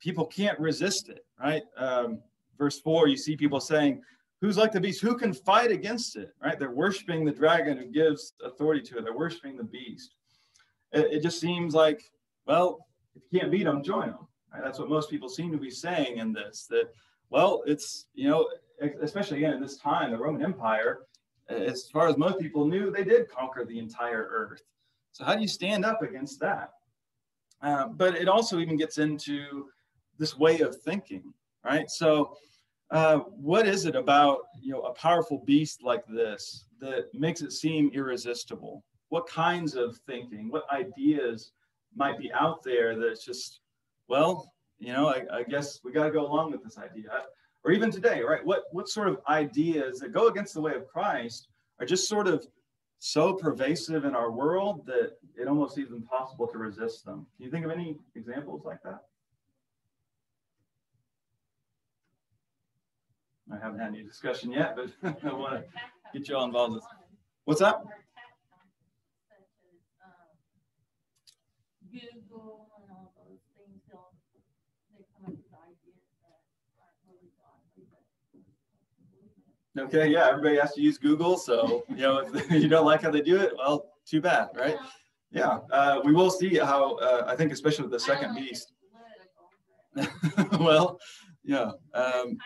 people 0.00 0.26
can't 0.26 0.58
resist 0.58 1.08
it, 1.08 1.24
right? 1.40 1.62
Um, 1.76 2.20
verse 2.58 2.80
four, 2.80 3.08
you 3.08 3.16
see 3.16 3.36
people 3.36 3.60
saying, 3.60 4.02
"Who's 4.40 4.56
like 4.56 4.72
the 4.72 4.80
beast? 4.80 5.00
Who 5.00 5.16
can 5.16 5.32
fight 5.32 5.70
against 5.70 6.16
it?" 6.16 6.34
Right? 6.42 6.58
They're 6.58 6.70
worshiping 6.70 7.24
the 7.24 7.32
dragon 7.32 7.78
who 7.78 7.86
gives 7.86 8.34
authority 8.44 8.82
to 8.88 8.98
it. 8.98 9.04
They're 9.04 9.16
worshiping 9.16 9.56
the 9.56 9.64
beast. 9.64 10.14
It, 10.92 11.12
it 11.12 11.22
just 11.22 11.40
seems 11.40 11.74
like, 11.74 12.02
well, 12.46 12.86
if 13.14 13.22
you 13.30 13.40
can't 13.40 13.52
beat 13.52 13.64
them, 13.64 13.82
join 13.82 14.08
them. 14.08 14.26
Right? 14.52 14.62
That's 14.62 14.78
what 14.78 14.88
most 14.88 15.10
people 15.10 15.28
seem 15.28 15.52
to 15.52 15.58
be 15.58 15.70
saying 15.70 16.18
in 16.18 16.32
this. 16.32 16.66
That, 16.70 16.90
well, 17.30 17.62
it's 17.66 18.06
you 18.14 18.28
know, 18.28 18.48
especially 19.02 19.38
again 19.38 19.54
in 19.54 19.60
this 19.60 19.76
time, 19.76 20.10
the 20.10 20.18
Roman 20.18 20.42
Empire 20.42 21.00
as 21.48 21.88
far 21.88 22.08
as 22.08 22.16
most 22.16 22.38
people 22.38 22.66
knew, 22.66 22.90
they 22.90 23.04
did 23.04 23.30
conquer 23.30 23.64
the 23.64 23.78
entire 23.78 24.28
earth. 24.30 24.62
So 25.12 25.24
how 25.24 25.34
do 25.34 25.40
you 25.40 25.48
stand 25.48 25.84
up 25.84 26.02
against 26.02 26.40
that? 26.40 26.72
Uh, 27.62 27.88
but 27.88 28.14
it 28.14 28.28
also 28.28 28.58
even 28.58 28.76
gets 28.76 28.98
into 28.98 29.66
this 30.18 30.36
way 30.36 30.60
of 30.60 30.76
thinking, 30.76 31.32
right? 31.68 31.90
So 31.90 32.36
uh, 32.90 33.18
what 33.18 33.66
is 33.68 33.84
it 33.84 33.94
about 33.94 34.38
you 34.60 34.72
know 34.72 34.82
a 34.82 34.94
powerful 34.94 35.42
beast 35.44 35.82
like 35.82 36.06
this 36.06 36.64
that 36.80 37.12
makes 37.14 37.42
it 37.42 37.52
seem 37.52 37.90
irresistible? 37.92 38.84
What 39.10 39.26
kinds 39.26 39.74
of 39.74 39.96
thinking, 40.06 40.50
what 40.50 40.64
ideas 40.72 41.52
might 41.94 42.18
be 42.18 42.30
out 42.32 42.62
there 42.62 42.98
that's 42.98 43.24
just, 43.24 43.60
well, 44.06 44.52
you 44.78 44.92
know, 44.92 45.08
I, 45.08 45.22
I 45.32 45.42
guess 45.42 45.80
we 45.82 45.92
got 45.92 46.04
to 46.04 46.10
go 46.10 46.26
along 46.26 46.52
with 46.52 46.62
this 46.62 46.78
idea 46.78 47.10
or 47.64 47.72
even 47.72 47.90
today, 47.90 48.22
right? 48.22 48.44
What 48.44 48.64
what 48.72 48.88
sort 48.88 49.08
of 49.08 49.18
ideas 49.28 49.98
that 50.00 50.12
go 50.12 50.28
against 50.28 50.54
the 50.54 50.60
way 50.60 50.74
of 50.74 50.86
Christ 50.86 51.48
are 51.80 51.86
just 51.86 52.08
sort 52.08 52.26
of 52.26 52.46
so 53.00 53.32
pervasive 53.32 54.04
in 54.04 54.14
our 54.14 54.30
world 54.30 54.84
that 54.86 55.12
it 55.36 55.46
almost 55.46 55.74
seems 55.74 55.92
impossible 55.92 56.48
to 56.48 56.58
resist 56.58 57.04
them. 57.04 57.26
Can 57.36 57.44
you 57.46 57.50
think 57.50 57.64
of 57.64 57.70
any 57.70 57.96
examples 58.16 58.64
like 58.64 58.82
that? 58.82 59.02
I 63.52 63.56
haven't 63.56 63.80
had 63.80 63.88
any 63.88 64.02
discussion 64.02 64.52
yet, 64.52 64.76
but 64.76 64.90
I 65.24 65.32
want 65.32 65.54
to 65.54 65.64
get 66.12 66.28
you 66.28 66.36
all 66.36 66.44
involved. 66.44 66.74
With. 66.74 66.84
What's 67.44 67.62
up 67.62 67.86
Okay, 79.78 80.08
yeah, 80.08 80.26
everybody 80.28 80.56
has 80.56 80.72
to 80.74 80.80
use 80.80 80.98
Google. 80.98 81.36
So, 81.36 81.84
you 81.88 81.96
know, 81.96 82.18
if 82.18 82.50
you 82.62 82.68
don't 82.68 82.84
like 82.84 83.02
how 83.02 83.10
they 83.10 83.20
do 83.20 83.36
it, 83.36 83.52
well, 83.56 83.92
too 84.04 84.20
bad, 84.20 84.48
right? 84.56 84.76
Yeah, 85.30 85.58
uh, 85.70 86.00
we 86.04 86.12
will 86.12 86.30
see 86.30 86.56
how, 86.56 86.96
uh, 86.96 87.24
I 87.28 87.36
think, 87.36 87.52
especially 87.52 87.84
with 87.84 87.92
the 87.92 88.00
second 88.00 88.34
beast. 88.34 88.72
well, 90.58 90.98
yeah, 91.44 91.70
um, 91.94 92.36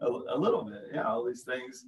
a, 0.00 0.06
a, 0.06 0.38
little 0.38 0.64
bit. 0.64 0.90
Yeah, 0.92 1.04
all 1.04 1.24
these 1.24 1.42
things. 1.42 1.86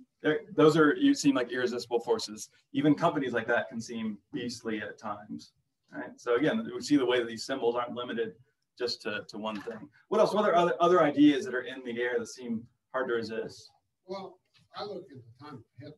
Those 0.54 0.76
are 0.76 0.94
you 0.94 1.14
seem 1.14 1.34
like 1.34 1.52
irresistible 1.52 2.00
forces. 2.00 2.48
Even 2.72 2.94
companies 2.94 3.32
like 3.32 3.46
that 3.48 3.68
can 3.68 3.80
seem 3.80 4.18
beastly 4.32 4.80
at 4.80 4.98
times. 4.98 5.52
Right. 5.92 6.10
So 6.16 6.34
again, 6.36 6.68
we 6.74 6.80
see 6.80 6.96
the 6.96 7.06
way 7.06 7.18
that 7.18 7.28
these 7.28 7.44
symbols 7.44 7.76
aren't 7.76 7.92
limited 7.92 8.34
just 8.78 9.02
to, 9.02 9.24
to 9.28 9.38
one 9.38 9.60
thing. 9.62 9.88
What 10.08 10.20
else? 10.20 10.34
What 10.34 10.44
are 10.44 10.54
other 10.54 10.74
other 10.80 11.02
ideas 11.02 11.44
that 11.44 11.54
are 11.54 11.62
in 11.62 11.82
the 11.84 12.00
air 12.00 12.18
that 12.18 12.26
seem 12.26 12.66
hard 12.92 13.08
to 13.08 13.14
resist? 13.14 13.70
Well, 14.06 14.38
I 14.76 14.84
look 14.84 15.06
at 15.10 15.18
the 15.18 15.44
time 15.44 15.54
of 15.54 15.64
Hitler, 15.80 15.96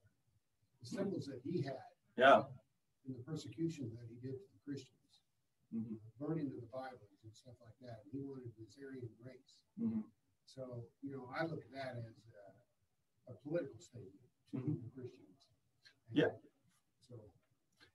the 0.81 0.87
symbols 0.87 1.27
that 1.27 1.41
he 1.45 1.63
had. 1.63 1.83
Yeah. 2.17 2.43
And 3.07 3.17
the 3.17 3.23
persecution 3.25 3.91
that 3.97 4.07
he 4.09 4.17
did 4.21 4.37
to 4.39 4.47
the 4.53 4.61
Christians, 4.65 5.25
mm-hmm. 5.75 5.97
burning 6.21 6.47
of 6.47 6.57
the 6.61 6.69
Bibles 6.73 7.09
and 7.25 7.33
stuff 7.35 7.55
like 7.61 7.77
that. 7.83 8.01
He 8.13 8.21
wanted 8.21 8.53
this 8.59 8.77
Aryan 8.81 9.09
race. 9.25 9.61
Mm-hmm. 9.81 10.01
So, 10.55 10.83
you 11.03 11.13
know, 11.13 11.29
I 11.39 11.45
look 11.45 11.61
at 11.61 11.73
that 11.75 11.99
as 11.99 12.05
a, 12.07 13.33
a 13.33 13.35
political 13.47 13.79
statement 13.79 14.15
to 14.51 14.57
mm-hmm. 14.57 14.73
the 14.73 14.91
Christians. 14.95 15.45
And 16.09 16.19
yeah. 16.19 16.29
So. 17.07 17.17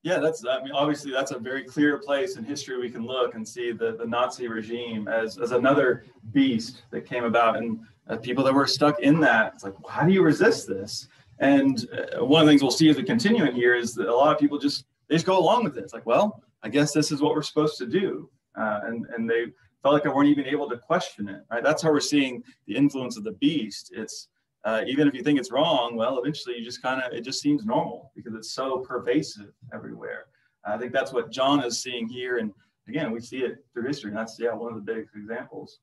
Yeah, 0.04 0.20
that's, 0.20 0.46
I 0.46 0.62
mean, 0.62 0.72
obviously 0.72 1.12
that's 1.12 1.32
a 1.32 1.40
very 1.40 1.64
clear 1.64 1.98
place 1.98 2.38
in 2.38 2.44
history 2.44 2.78
we 2.78 2.92
can 2.92 3.08
look 3.08 3.34
and 3.34 3.48
see 3.48 3.72
the, 3.72 3.96
the 3.98 4.06
Nazi 4.06 4.48
regime 4.48 5.08
as, 5.08 5.40
as 5.40 5.52
another 5.52 6.06
beast 6.32 6.84
that 6.92 7.08
came 7.08 7.24
about 7.24 7.58
and 7.58 7.80
uh, 8.08 8.18
people 8.18 8.44
that 8.44 8.54
were 8.54 8.68
stuck 8.68 9.00
in 9.00 9.20
that. 9.22 9.54
It's 9.56 9.64
like, 9.64 9.78
well, 9.82 9.92
how 9.92 10.06
do 10.06 10.14
you 10.14 10.22
resist 10.22 10.68
this? 10.68 11.08
And 11.40 11.90
uh, 11.92 12.24
one 12.24 12.42
of 12.42 12.46
the 12.46 12.52
things 12.52 12.62
we'll 12.62 12.72
see 12.72 12.90
as 12.90 12.98
we 12.98 13.04
continue 13.04 13.46
in 13.46 13.56
here 13.56 13.74
is 13.74 13.96
that 13.96 14.08
a 14.08 14.16
lot 14.16 14.32
of 14.32 14.40
people 14.40 14.60
just, 14.60 14.86
they 15.08 15.16
just 15.16 15.26
go 15.26 15.40
along 15.40 15.64
with 15.64 15.76
it. 15.78 15.84
It's 15.84 15.94
like, 15.94 16.06
well, 16.06 16.44
I 16.62 16.70
guess 16.70 16.94
this 16.94 17.12
is 17.12 17.20
what 17.20 17.34
we're 17.34 17.42
supposed 17.42 17.80
to 17.80 17.88
do. 17.88 18.30
Uh, 18.56 18.82
and, 18.84 19.08
and 19.18 19.28
they 19.28 19.48
felt 19.84 19.94
like 19.94 20.08
I 20.08 20.10
weren't 20.10 20.30
even 20.30 20.46
able 20.46 20.68
to 20.70 20.78
question 20.78 21.28
it, 21.28 21.44
right? 21.52 21.62
That's 21.62 21.84
how 21.84 21.92
we're 21.92 22.00
seeing 22.00 22.42
the 22.68 22.76
influence 22.76 23.18
of 23.18 23.26
the 23.26 23.34
beast. 23.34 23.92
It's, 23.94 24.30
uh, 24.64 24.82
even 24.88 25.10
if 25.10 25.14
you 25.14 25.22
think 25.22 25.38
it's 25.38 25.52
wrong, 25.52 25.98
well, 25.98 26.18
eventually 26.18 26.58
you 26.58 26.64
just 26.64 26.82
kind 26.82 27.04
of, 27.04 27.12
it 27.12 27.22
just 27.22 27.42
seems 27.42 27.66
normal 27.66 28.12
because 28.16 28.34
it's 28.34 28.52
so 28.52 28.80
pervasive 28.80 29.52
everywhere. 29.74 30.26
I 30.66 30.78
think 30.78 30.94
that's 30.94 31.12
what 31.12 31.32
John 31.32 31.62
is 31.66 31.84
seeing 31.84 32.08
here. 32.08 32.38
And 32.38 32.54
again, 32.88 33.12
we 33.12 33.20
see 33.20 33.40
it 33.40 33.58
through 33.74 33.88
history. 33.88 34.12
And 34.12 34.18
that's, 34.18 34.40
yeah, 34.40 34.54
one 34.54 34.74
of 34.74 34.86
the 34.86 34.94
big 34.94 35.08
examples. 35.14 35.80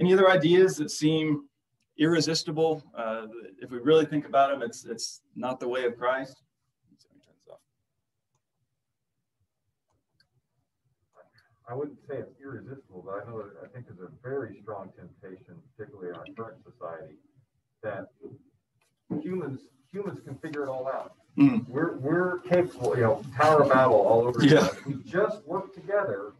Any 0.00 0.14
other 0.14 0.30
ideas 0.30 0.76
that 0.76 0.90
seem 0.90 1.44
irresistible? 1.98 2.82
Uh, 2.96 3.26
if 3.60 3.70
we 3.70 3.78
really 3.78 4.06
think 4.06 4.26
about 4.26 4.50
them, 4.50 4.62
it's, 4.62 4.86
it's 4.86 5.20
not 5.36 5.60
the 5.60 5.68
way 5.68 5.84
of 5.84 5.98
Christ. 5.98 6.40
I 11.72 11.74
wouldn't 11.74 11.98
say 12.06 12.16
it's 12.16 12.34
irresistible, 12.38 13.02
but 13.02 13.14
I 13.14 13.30
know 13.30 13.38
that 13.38 13.52
I 13.64 13.66
think 13.72 13.86
there's 13.86 14.06
a 14.06 14.10
very 14.22 14.58
strong 14.60 14.90
temptation, 14.94 15.54
particularly 15.74 16.10
in 16.10 16.16
our 16.16 16.26
current 16.36 16.58
society, 16.70 17.14
that 17.82 18.08
humans 19.22 19.60
humans 19.90 20.20
can 20.22 20.34
figure 20.36 20.64
it 20.64 20.68
all 20.68 20.86
out. 20.86 21.14
Mm. 21.38 21.66
We're 21.70 21.96
we're 21.96 22.40
capable, 22.40 22.94
you 22.94 23.04
know, 23.04 23.22
Tower 23.38 23.62
of 23.62 23.70
Babel 23.70 23.94
all 23.94 24.20
over. 24.20 24.44
Yeah. 24.44 24.68
We 24.86 24.96
just 25.02 25.46
work 25.46 25.74
together, 25.74 26.34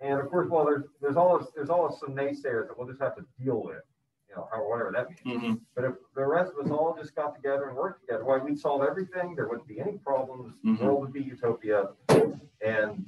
and 0.00 0.20
of 0.20 0.30
course, 0.30 0.48
well, 0.48 0.64
there's 0.64 0.84
there's 1.00 1.16
always 1.16 1.46
there's 1.56 1.70
always 1.70 1.98
some 1.98 2.14
naysayers 2.14 2.68
that 2.68 2.78
we'll 2.78 2.86
just 2.86 3.00
have 3.00 3.16
to 3.16 3.24
deal 3.42 3.60
with, 3.60 3.82
you 4.28 4.36
know, 4.36 4.48
or 4.52 4.70
whatever 4.70 4.92
that 4.92 5.08
means. 5.26 5.42
Mm-hmm. 5.42 5.54
But 5.74 5.86
if 5.86 5.94
the 6.14 6.24
rest 6.24 6.52
of 6.56 6.64
us 6.64 6.70
all 6.70 6.96
just 6.96 7.16
got 7.16 7.34
together 7.34 7.66
and 7.66 7.76
worked 7.76 8.02
together, 8.02 8.24
why 8.24 8.38
we'd 8.38 8.60
solve 8.60 8.82
everything. 8.88 9.34
There 9.34 9.48
wouldn't 9.48 9.66
be 9.66 9.80
any 9.80 9.98
problems. 9.98 10.54
Mm-hmm. 10.64 10.76
The 10.76 10.84
world 10.84 11.00
would 11.00 11.12
be 11.12 11.22
utopia, 11.22 11.88
and 12.64 13.04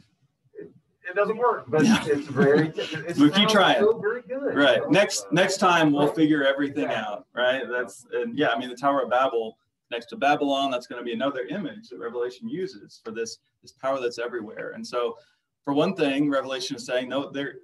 it 1.11 1.17
doesn't 1.17 1.37
work, 1.37 1.65
but 1.69 1.85
yeah. 1.85 2.03
it's 2.07 2.29
very. 2.29 2.73
It's 2.77 3.19
we 3.19 3.31
keep 3.31 3.49
trying. 3.49 3.85
very 4.01 4.23
good. 4.23 4.55
Right. 4.55 4.81
Know? 4.83 4.89
Next 4.89 5.27
next 5.33 5.59
time 5.59 5.93
we'll 5.93 6.13
figure 6.13 6.45
everything 6.45 6.87
out. 6.87 7.27
Right. 7.35 7.63
That's 7.69 8.07
and 8.13 8.37
yeah. 8.39 8.49
I 8.49 8.59
mean 8.59 8.69
the 8.69 8.77
Tower 8.77 9.03
of 9.03 9.11
Babel 9.11 9.59
next 9.91 10.07
to 10.07 10.17
Babylon. 10.17 10.71
That's 10.71 10.87
going 10.87 11.01
to 11.01 11.05
be 11.05 11.13
another 11.13 11.43
image 11.51 11.89
that 11.89 11.99
Revelation 11.99 12.49
uses 12.49 13.01
for 13.05 13.11
this 13.11 13.39
this 13.63 13.73
power 13.73 14.01
that's 14.01 14.19
everywhere. 14.19 14.73
And 14.75 14.87
so, 14.87 15.17
for 15.65 15.75
one 15.75 15.95
thing, 15.95 16.31
Revelation 16.31 16.77
is 16.77 16.87
saying 16.87 17.09
no. 17.09 17.31
There, 17.31 17.55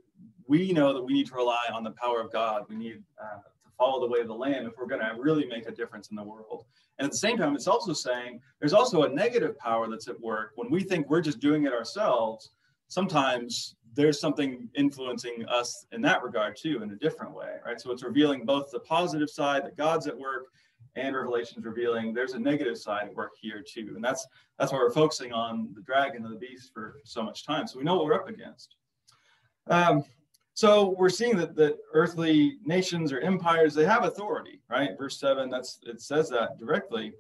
we 0.49 0.73
know 0.73 0.93
that 0.93 1.03
we 1.03 1.13
need 1.13 1.27
to 1.29 1.35
rely 1.35 1.65
on 1.73 1.85
the 1.85 1.93
power 1.93 2.21
of 2.21 2.33
God. 2.33 2.65
We 2.69 2.77
need 2.77 3.03
uh, 3.21 3.37
to 3.37 3.71
follow 3.79 4.01
the 4.01 4.13
way 4.13 4.21
of 4.21 4.29
the 4.29 4.35
Lamb 4.35 4.67
if 4.67 4.73
we're 4.77 4.87
going 4.87 5.01
to 5.01 5.15
really 5.19 5.47
make 5.47 5.69
a 5.69 5.73
difference 5.73 6.11
in 6.11 6.17
the 6.17 6.23
world. 6.23 6.65
And 6.99 7.05
at 7.05 7.13
the 7.13 7.19
same 7.19 7.37
time, 7.37 7.55
it's 7.55 7.67
also 7.67 7.93
saying 7.93 8.41
there's 8.59 8.73
also 8.73 9.03
a 9.03 9.09
negative 9.09 9.59
power 9.59 9.89
that's 9.89 10.09
at 10.09 10.19
work 10.21 10.53
when 10.55 10.71
we 10.71 10.83
think 10.83 11.11
we're 11.11 11.21
just 11.21 11.41
doing 11.41 11.65
it 11.67 11.73
ourselves 11.73 12.53
sometimes 12.89 13.77
there's 13.95 14.21
something 14.21 14.69
influencing 14.75 15.45
us 15.49 15.87
in 15.93 16.03
that 16.03 16.23
regard 16.23 16.57
too 16.57 16.83
in 16.83 16.91
a 16.91 16.97
different 16.97 17.35
way 17.35 17.55
right? 17.65 17.81
So 17.81 17.91
it's 17.93 18.03
revealing 18.03 18.45
both 18.45 18.71
the 18.71 18.81
positive 18.81 19.31
side 19.31 19.65
that 19.65 19.77
god's 19.77 20.07
at 20.07 20.19
work 20.19 20.47
and 20.97 21.15
revelations 21.15 21.65
revealing. 21.65 22.13
There's 22.13 22.33
a 22.33 22.39
negative 22.39 22.79
side 22.79 23.05
at 23.05 23.15
work 23.15 23.33
here 23.41 23.63
too. 23.67 23.93
And 23.95 24.05
that's 24.05 24.27
that's 24.59 24.73
why 24.73 24.79
we're 24.79 24.91
focusing 24.91 25.33
on 25.33 25.69
the 25.75 25.83
dragon 25.83 26.25
and 26.25 26.35
the 26.35 26.39
beast 26.39 26.73
for 26.73 26.97
so 27.05 27.23
much 27.23 27.45
time. 27.45 27.67
So 27.67 27.79
we 27.79 27.85
know 27.85 27.97
what 27.97 28.07
we're 28.07 28.15
up 28.15 28.29
against. 28.29 28.77
Um, 29.69 30.05
so 30.55 30.95
we're 30.99 31.11
seeing 31.11 31.37
that, 31.37 31.55
that 31.57 31.77
earthly 31.93 32.57
nations 32.65 33.13
or 33.13 33.21
empires 33.21 33.75
they 33.75 33.85
have 33.85 34.05
authority 34.05 34.63
right? 34.71 34.91
Verse 34.99 35.21
7 35.21 35.51
that's 35.51 35.81
it 35.85 36.01
says 36.01 36.29
that 36.31 36.59
directly. 36.59 37.13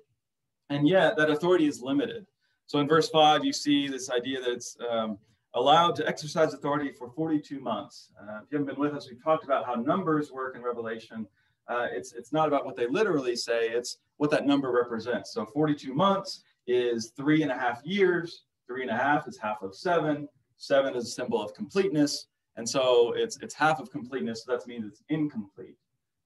And 0.71 0.89
yet 0.89 1.17
that 1.17 1.31
authority 1.31 1.67
is 1.67 1.81
limited. 1.83 2.27
So 2.67 2.81
in 2.81 2.89
verse 2.89 3.09
5 3.11 3.45
you 3.45 3.53
see 3.53 3.89
this 3.89 4.11
idea 4.11 4.41
that 4.41 4.51
it's 4.51 4.77
um, 4.91 5.19
allowed 5.57 5.97
to 5.97 6.07
exercise 6.07 6.55
authority 6.55 6.93
for 6.93 7.11
42 7.11 7.59
months. 7.61 8.11
Uh, 8.21 8.41
if 8.43 8.53
you 8.53 8.59
haven't 8.59 8.67
been 8.67 8.79
with 8.81 8.95
us, 8.95 9.09
we've 9.11 9.23
talked 9.23 9.45
about 9.45 9.65
how 9.65 9.75
numbers 9.75 10.31
work 10.31 10.55
in 10.55 10.63
Revelation. 10.63 11.27
Uh, 11.69 11.87
it's, 11.91 12.13
it's 12.13 12.33
not 12.33 12.47
about 12.47 12.65
what 12.65 12.77
they 12.77 12.87
literally 12.87 13.35
say, 13.35 13.69
it's 13.69 13.99
what 14.19 14.31
that 14.31 14.47
number 14.47 14.71
represents. 14.71 15.33
So 15.33 15.45
42 15.47 15.95
months 15.95 16.45
is 16.67 17.13
three 17.17 17.43
and 17.43 17.51
a 17.51 17.59
half 17.59 17.81
years. 17.85 18.45
Three 18.67 18.83
and 18.83 18.91
a 18.91 18.97
half 18.97 19.27
is 19.27 19.39
half 19.39 19.63
of 19.63 19.75
seven. 19.75 20.29
Seven 20.59 20.95
is 20.95 21.07
a 21.07 21.11
symbol 21.11 21.43
of 21.43 21.55
completeness. 21.55 22.27
And 22.57 22.69
so 22.69 23.13
it's, 23.17 23.39
it's 23.41 23.55
half 23.55 23.81
of 23.81 23.91
completeness. 23.91 24.45
So 24.45 24.53
that 24.53 24.67
means 24.67 24.85
it's 24.87 25.03
incomplete. 25.09 25.77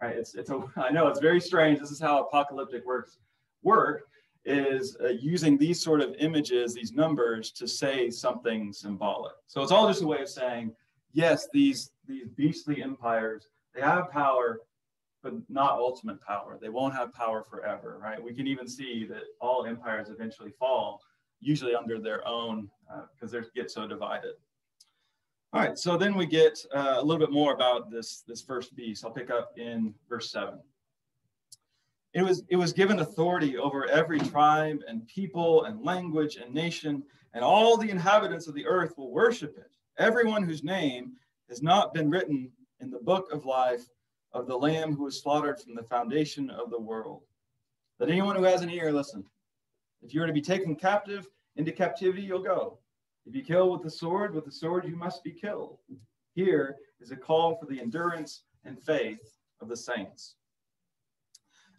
Right? 0.02 0.16
It's, 0.16 0.34
it's 0.34 0.50
a, 0.50 0.62
I 0.76 0.90
know 0.90 1.06
it's 1.06 1.20
very 1.20 1.40
strange. 1.40 1.78
This 1.78 1.90
is 1.90 2.00
how 2.00 2.25
apocalyptic 2.25 2.84
works 2.84 3.18
work 3.62 4.08
is 4.44 4.97
uh, 5.02 5.09
using 5.09 5.59
these 5.59 5.82
sort 5.82 6.00
of 6.00 6.14
images, 6.18 6.75
these 6.75 6.92
numbers, 6.92 7.50
to 7.52 7.68
say 7.68 8.11
something 8.11 8.73
symbolic. 8.73 9.35
So 9.47 9.62
it's 9.62 9.73
all 9.73 9.87
just 9.87 10.02
a 10.02 10.06
way 10.06 10.23
of 10.23 10.28
saying, 10.28 10.73
yes, 11.12 11.49
these 11.52 11.92
these 12.06 12.28
beastly 12.28 12.82
empires, 12.82 13.49
they 13.75 13.80
have 13.80 14.11
power, 14.11 14.61
but 15.23 15.35
not 15.49 15.73
ultimate 15.73 16.20
power. 16.23 16.59
They 16.61 16.70
won't 16.70 16.94
have 16.94 17.12
power 17.12 17.42
forever, 17.42 17.99
right? 18.02 18.23
We 18.23 18.35
can 18.35 18.47
even 18.47 18.66
see 18.66 19.04
that 19.06 19.23
all 19.40 19.66
empires 19.66 20.09
eventually 20.09 20.50
fall, 20.59 21.00
usually 21.40 21.75
under 21.75 22.00
their 22.00 22.26
own, 22.26 22.70
because 23.14 23.35
uh, 23.35 23.40
they 23.40 23.47
get 23.54 23.70
so 23.70 23.87
divided. 23.87 24.32
All 25.52 25.61
right, 25.61 25.76
so 25.76 25.97
then 25.97 26.14
we 26.14 26.26
get 26.26 26.64
uh, 26.73 26.97
a 26.99 27.02
little 27.02 27.18
bit 27.18 27.32
more 27.32 27.54
about 27.54 27.90
this, 27.90 28.23
this 28.26 28.40
first 28.40 28.75
beast. 28.76 29.04
I'll 29.04 29.11
pick 29.11 29.30
up 29.30 29.52
in 29.56 29.92
verse 30.09 30.30
7. 30.30 30.59
It 32.12 32.23
was, 32.23 32.43
it 32.49 32.57
was 32.57 32.73
given 32.73 32.99
authority 32.99 33.57
over 33.57 33.87
every 33.88 34.19
tribe 34.19 34.81
and 34.88 35.07
people 35.07 35.64
and 35.64 35.85
language 35.85 36.37
and 36.37 36.52
nation, 36.52 37.05
and 37.35 37.45
all 37.45 37.76
the 37.76 37.90
inhabitants 37.90 38.49
of 38.49 38.55
the 38.55 38.67
earth 38.67 38.95
will 38.97 39.12
worship 39.12 39.57
it. 39.57 39.76
Everyone 39.99 40.43
whose 40.43 40.64
name 40.64 41.12
has 41.49 41.62
not 41.62 41.95
been 41.95 42.11
written 42.11 42.50
in 42.81 42.90
the 42.90 42.99
book 42.99 43.33
of 43.33 43.45
life 43.45 43.85
of 44.33 44.47
the 44.47 44.57
Lamb 44.57 44.95
who 44.95 45.05
was 45.05 45.23
slaughtered 45.23 45.61
from 45.61 45.75
the 45.75 45.83
foundation 45.85 46.50
of 46.50 46.71
the 46.71 46.81
world. 46.81 47.23
Let 47.99 48.11
anyone 48.11 48.35
who 48.35 48.45
has 48.45 48.62
an 48.62 48.71
ear 48.71 48.93
listen. 48.93 49.25
If 50.02 50.14
you 50.14 50.23
are 50.23 50.26
to 50.26 50.33
be 50.33 50.40
taken 50.40 50.75
captive, 50.75 51.29
into 51.57 51.73
captivity 51.73 52.23
you'll 52.23 52.43
go. 52.43 52.79
If 53.26 53.35
you 53.35 53.43
kill 53.43 53.71
with 53.71 53.83
the 53.83 53.90
sword, 53.90 54.35
with 54.35 54.47
the 54.47 54.52
sword 54.52 54.85
you 54.87 54.97
must 54.97 55.23
be 55.23 55.33
killed. 55.33 55.79
Here 56.35 56.76
is 57.00 57.11
a 57.11 57.17
call 57.17 57.57
for 57.57 57.67
the 57.67 57.81
endurance 57.81 58.45
and 58.64 58.83
faith 58.83 59.37
of 59.61 59.69
the 59.69 59.76
saints. 59.76 60.37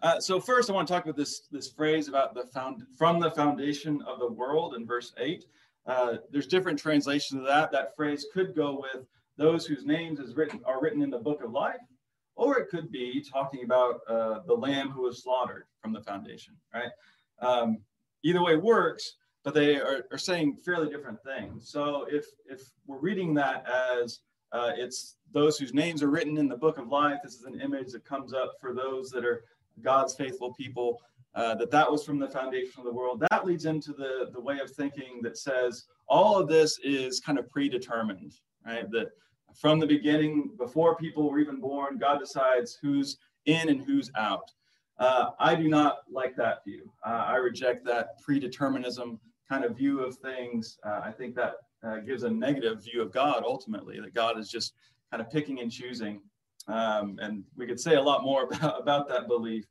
Uh, 0.01 0.19
so 0.19 0.39
first, 0.39 0.69
I 0.69 0.73
want 0.73 0.87
to 0.87 0.93
talk 0.93 1.03
about 1.03 1.15
this 1.15 1.43
this 1.51 1.69
phrase 1.69 2.07
about 2.07 2.33
the 2.33 2.45
found 2.47 2.83
from 2.97 3.19
the 3.19 3.31
foundation 3.31 4.01
of 4.07 4.19
the 4.19 4.31
world 4.31 4.75
in 4.75 4.85
verse 4.85 5.13
eight. 5.17 5.45
Uh, 5.85 6.17
there's 6.31 6.47
different 6.47 6.79
translations 6.79 7.39
of 7.39 7.47
that. 7.47 7.71
That 7.71 7.95
phrase 7.95 8.25
could 8.33 8.55
go 8.55 8.79
with 8.81 9.05
those 9.37 9.65
whose 9.65 9.85
names 9.85 10.19
is 10.19 10.35
written 10.35 10.59
are 10.65 10.81
written 10.81 11.01
in 11.01 11.09
the 11.11 11.19
book 11.19 11.43
of 11.43 11.51
life, 11.51 11.81
or 12.35 12.57
it 12.57 12.69
could 12.69 12.91
be 12.91 13.23
talking 13.23 13.63
about 13.63 14.01
uh, 14.07 14.39
the 14.47 14.53
lamb 14.53 14.89
who 14.89 15.03
was 15.03 15.21
slaughtered 15.21 15.65
from 15.81 15.93
the 15.93 16.01
foundation. 16.01 16.55
Right. 16.73 16.91
Um, 17.39 17.79
either 18.23 18.41
way 18.41 18.55
works, 18.55 19.17
but 19.43 19.53
they 19.53 19.77
are, 19.77 20.05
are 20.11 20.17
saying 20.17 20.57
fairly 20.65 20.89
different 20.89 21.19
things. 21.23 21.69
So 21.69 22.07
if 22.09 22.25
if 22.45 22.61
we're 22.87 22.99
reading 22.99 23.35
that 23.35 23.65
as 23.69 24.19
uh, 24.51 24.71
it's 24.75 25.17
those 25.31 25.57
whose 25.57 25.73
names 25.73 26.03
are 26.03 26.09
written 26.09 26.37
in 26.37 26.47
the 26.47 26.57
book 26.57 26.77
of 26.77 26.87
life. 26.87 27.19
This 27.23 27.35
is 27.35 27.45
an 27.45 27.61
image 27.61 27.91
that 27.93 28.03
comes 28.03 28.33
up 28.33 28.55
for 28.59 28.73
those 28.73 29.09
that 29.11 29.23
are 29.23 29.43
God's 29.81 30.15
faithful 30.15 30.53
people, 30.53 31.01
uh, 31.35 31.55
that 31.55 31.71
that 31.71 31.89
was 31.89 32.03
from 32.03 32.19
the 32.19 32.27
foundation 32.27 32.73
of 32.79 32.85
the 32.85 32.93
world. 32.93 33.23
That 33.29 33.45
leads 33.45 33.65
into 33.65 33.93
the, 33.93 34.29
the 34.33 34.41
way 34.41 34.59
of 34.59 34.69
thinking 34.71 35.21
that 35.23 35.37
says 35.37 35.85
all 36.07 36.37
of 36.37 36.47
this 36.47 36.77
is 36.83 37.19
kind 37.19 37.39
of 37.39 37.49
predetermined, 37.49 38.33
right? 38.65 38.89
That 38.91 39.09
From 39.59 39.79
the 39.79 39.87
beginning, 39.87 40.51
before 40.57 40.95
people 40.97 41.29
were 41.29 41.39
even 41.39 41.59
born, 41.59 41.97
God 41.97 42.19
decides 42.19 42.77
who's 42.81 43.17
in 43.45 43.69
and 43.69 43.81
who's 43.81 44.11
out. 44.17 44.51
Uh, 44.99 45.31
I 45.39 45.55
do 45.55 45.67
not 45.67 45.99
like 46.11 46.35
that 46.35 46.63
view. 46.63 46.91
Uh, 47.05 47.25
I 47.27 47.37
reject 47.37 47.85
that 47.85 48.21
predeterminism 48.27 49.19
kind 49.49 49.65
of 49.65 49.75
view 49.75 50.01
of 50.01 50.17
things. 50.17 50.77
Uh, 50.85 51.01
I 51.03 51.11
think 51.11 51.35
that 51.35 51.55
uh, 51.83 51.97
gives 51.97 52.23
a 52.23 52.29
negative 52.29 52.83
view 52.83 53.01
of 53.01 53.11
God 53.11 53.43
ultimately, 53.45 53.99
that 53.99 54.13
God 54.13 54.37
is 54.37 54.49
just 54.49 54.73
kind 55.09 55.21
of 55.21 55.29
picking 55.29 55.59
and 55.59 55.71
choosing. 55.71 56.21
Um, 56.67 57.19
and 57.21 57.43
we 57.55 57.65
could 57.65 57.79
say 57.79 57.95
a 57.95 58.01
lot 58.01 58.23
more 58.23 58.43
about, 58.51 58.81
about 58.81 59.09
that 59.09 59.27
belief. 59.27 59.65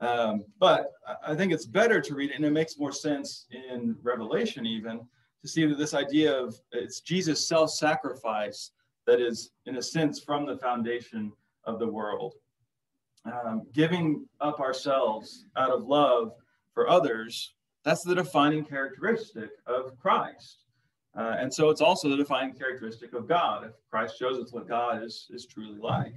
Um, 0.00 0.44
but 0.58 0.92
I 1.26 1.34
think 1.34 1.52
it's 1.52 1.64
better 1.64 2.00
to 2.00 2.14
read 2.14 2.30
it, 2.30 2.36
and 2.36 2.44
it 2.44 2.50
makes 2.50 2.78
more 2.78 2.92
sense 2.92 3.46
in 3.50 3.96
Revelation 4.02 4.66
even 4.66 5.00
to 5.42 5.48
see 5.48 5.64
that 5.66 5.78
this 5.78 5.94
idea 5.94 6.36
of 6.36 6.60
it's 6.72 7.00
Jesus' 7.00 7.46
self-sacrifice 7.48 8.72
that 9.06 9.20
is, 9.20 9.50
in 9.66 9.76
a 9.76 9.82
sense, 9.82 10.20
from 10.20 10.44
the 10.44 10.58
foundation 10.58 11.32
of 11.64 11.78
the 11.78 11.86
world. 11.86 12.34
Um, 13.24 13.66
giving 13.72 14.26
up 14.40 14.60
ourselves 14.60 15.46
out 15.56 15.70
of 15.70 15.86
love 15.86 16.32
for 16.74 16.88
others, 16.88 17.54
that's 17.84 18.02
the 18.02 18.14
defining 18.14 18.64
characteristic 18.64 19.50
of 19.66 19.96
Christ. 19.98 20.64
Uh, 21.16 21.36
and 21.38 21.52
so 21.52 21.70
it's 21.70 21.80
also 21.80 22.08
the 22.08 22.16
defining 22.16 22.52
characteristic 22.52 23.14
of 23.14 23.26
God. 23.26 23.64
If 23.64 23.72
Christ 23.90 24.18
shows 24.18 24.38
us 24.38 24.52
what 24.52 24.68
God 24.68 25.02
is, 25.02 25.26
is 25.30 25.46
truly 25.46 25.78
like. 25.78 26.14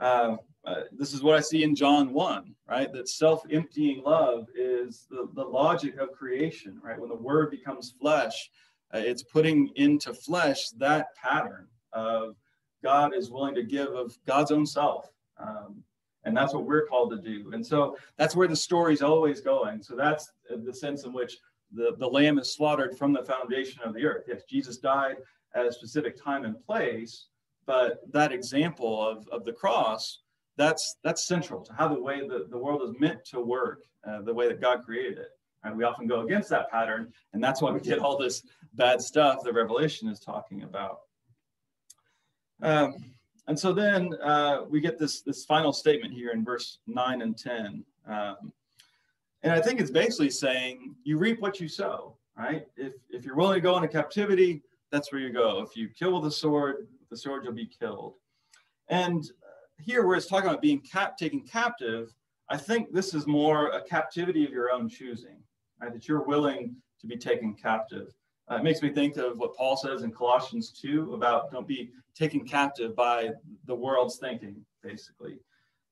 Uh, 0.00 0.36
uh, 0.64 0.82
this 0.92 1.14
is 1.14 1.22
what 1.22 1.36
I 1.36 1.40
see 1.40 1.62
in 1.62 1.74
John 1.74 2.12
1, 2.12 2.54
right? 2.68 2.92
That 2.92 3.08
self 3.08 3.42
emptying 3.50 4.02
love 4.02 4.46
is 4.54 5.06
the, 5.10 5.28
the 5.34 5.44
logic 5.44 5.96
of 5.98 6.12
creation, 6.12 6.80
right? 6.82 6.98
When 6.98 7.08
the 7.08 7.16
word 7.16 7.50
becomes 7.50 7.94
flesh, 8.00 8.50
uh, 8.92 8.98
it's 8.98 9.22
putting 9.22 9.70
into 9.76 10.12
flesh 10.12 10.68
that 10.78 11.14
pattern 11.14 11.66
of 11.92 12.36
God 12.82 13.14
is 13.14 13.30
willing 13.30 13.54
to 13.54 13.62
give 13.62 13.88
of 13.88 14.16
God's 14.26 14.50
own 14.50 14.66
self. 14.66 15.10
Um, 15.38 15.82
and 16.24 16.36
that's 16.36 16.52
what 16.52 16.66
we're 16.66 16.86
called 16.86 17.10
to 17.10 17.18
do. 17.18 17.52
And 17.52 17.66
so 17.66 17.96
that's 18.18 18.36
where 18.36 18.48
the 18.48 18.56
story's 18.56 19.02
always 19.02 19.40
going. 19.40 19.82
So 19.82 19.96
that's 19.96 20.30
the 20.50 20.74
sense 20.74 21.04
in 21.04 21.12
which 21.12 21.38
the, 21.72 21.94
the 21.98 22.06
lamb 22.06 22.38
is 22.38 22.54
slaughtered 22.54 22.98
from 22.98 23.12
the 23.12 23.24
foundation 23.24 23.82
of 23.82 23.94
the 23.94 24.04
earth. 24.04 24.24
Yes, 24.28 24.42
Jesus 24.48 24.76
died 24.78 25.16
at 25.54 25.66
a 25.66 25.72
specific 25.72 26.22
time 26.22 26.44
and 26.44 26.62
place, 26.66 27.26
but 27.70 28.00
that 28.12 28.32
example 28.32 29.00
of, 29.08 29.28
of 29.28 29.44
the 29.44 29.52
cross, 29.52 30.22
that's 30.56 30.96
that's 31.04 31.22
central 31.24 31.62
to 31.62 31.72
how 31.72 31.86
the 31.86 32.02
way 32.02 32.26
the, 32.26 32.48
the 32.50 32.58
world 32.58 32.82
is 32.82 32.92
meant 32.98 33.24
to 33.26 33.40
work, 33.40 33.84
uh, 34.04 34.22
the 34.22 34.34
way 34.34 34.48
that 34.48 34.60
God 34.60 34.82
created 34.84 35.18
it. 35.18 35.28
We 35.76 35.84
often 35.84 36.08
go 36.08 36.22
against 36.22 36.48
that 36.50 36.68
pattern, 36.68 37.12
and 37.32 37.44
that's 37.44 37.62
why 37.62 37.70
we 37.70 37.78
get 37.78 38.00
all 38.00 38.18
this 38.18 38.42
bad 38.74 39.00
stuff 39.00 39.44
that 39.44 39.52
Revelation 39.52 40.08
is 40.08 40.18
talking 40.18 40.64
about. 40.64 41.02
Um, 42.60 42.96
and 43.46 43.56
so 43.56 43.72
then 43.72 44.14
uh, 44.14 44.64
we 44.68 44.80
get 44.80 44.98
this 44.98 45.22
this 45.22 45.44
final 45.44 45.72
statement 45.72 46.12
here 46.12 46.30
in 46.32 46.44
verse 46.44 46.78
nine 46.88 47.22
and 47.22 47.38
ten. 47.38 47.84
Um, 48.08 48.52
and 49.44 49.52
I 49.52 49.60
think 49.60 49.80
it's 49.80 49.92
basically 49.92 50.30
saying 50.30 50.96
you 51.04 51.18
reap 51.18 51.40
what 51.40 51.60
you 51.60 51.68
sow, 51.68 52.16
right? 52.36 52.66
If, 52.76 52.94
if 53.10 53.24
you're 53.24 53.36
willing 53.36 53.54
to 53.54 53.60
go 53.60 53.76
into 53.76 53.86
captivity, 53.86 54.62
that's 54.90 55.12
where 55.12 55.20
you 55.20 55.32
go. 55.32 55.60
If 55.60 55.76
you 55.76 55.88
kill 55.88 56.14
with 56.14 56.24
the 56.24 56.32
sword, 56.32 56.88
the 57.10 57.16
sword 57.16 57.44
you'll 57.44 57.52
be 57.52 57.66
killed. 57.66 58.14
And 58.88 59.24
here, 59.80 60.06
where 60.06 60.16
it's 60.16 60.26
talking 60.26 60.48
about 60.48 60.62
being 60.62 60.80
cap- 60.80 61.16
taken 61.16 61.40
captive, 61.40 62.12
I 62.48 62.56
think 62.56 62.92
this 62.92 63.14
is 63.14 63.26
more 63.26 63.68
a 63.68 63.82
captivity 63.82 64.44
of 64.44 64.50
your 64.50 64.72
own 64.72 64.88
choosing, 64.88 65.36
right? 65.80 65.92
That 65.92 66.08
you're 66.08 66.24
willing 66.24 66.74
to 67.00 67.06
be 67.06 67.16
taken 67.16 67.54
captive. 67.54 68.12
Uh, 68.50 68.56
it 68.56 68.64
makes 68.64 68.82
me 68.82 68.90
think 68.90 69.16
of 69.16 69.38
what 69.38 69.54
Paul 69.54 69.76
says 69.76 70.02
in 70.02 70.10
Colossians 70.10 70.72
2 70.72 71.14
about 71.14 71.52
don't 71.52 71.68
be 71.68 71.90
taken 72.14 72.44
captive 72.44 72.96
by 72.96 73.30
the 73.66 73.74
world's 73.74 74.18
thinking, 74.18 74.56
basically. 74.82 75.38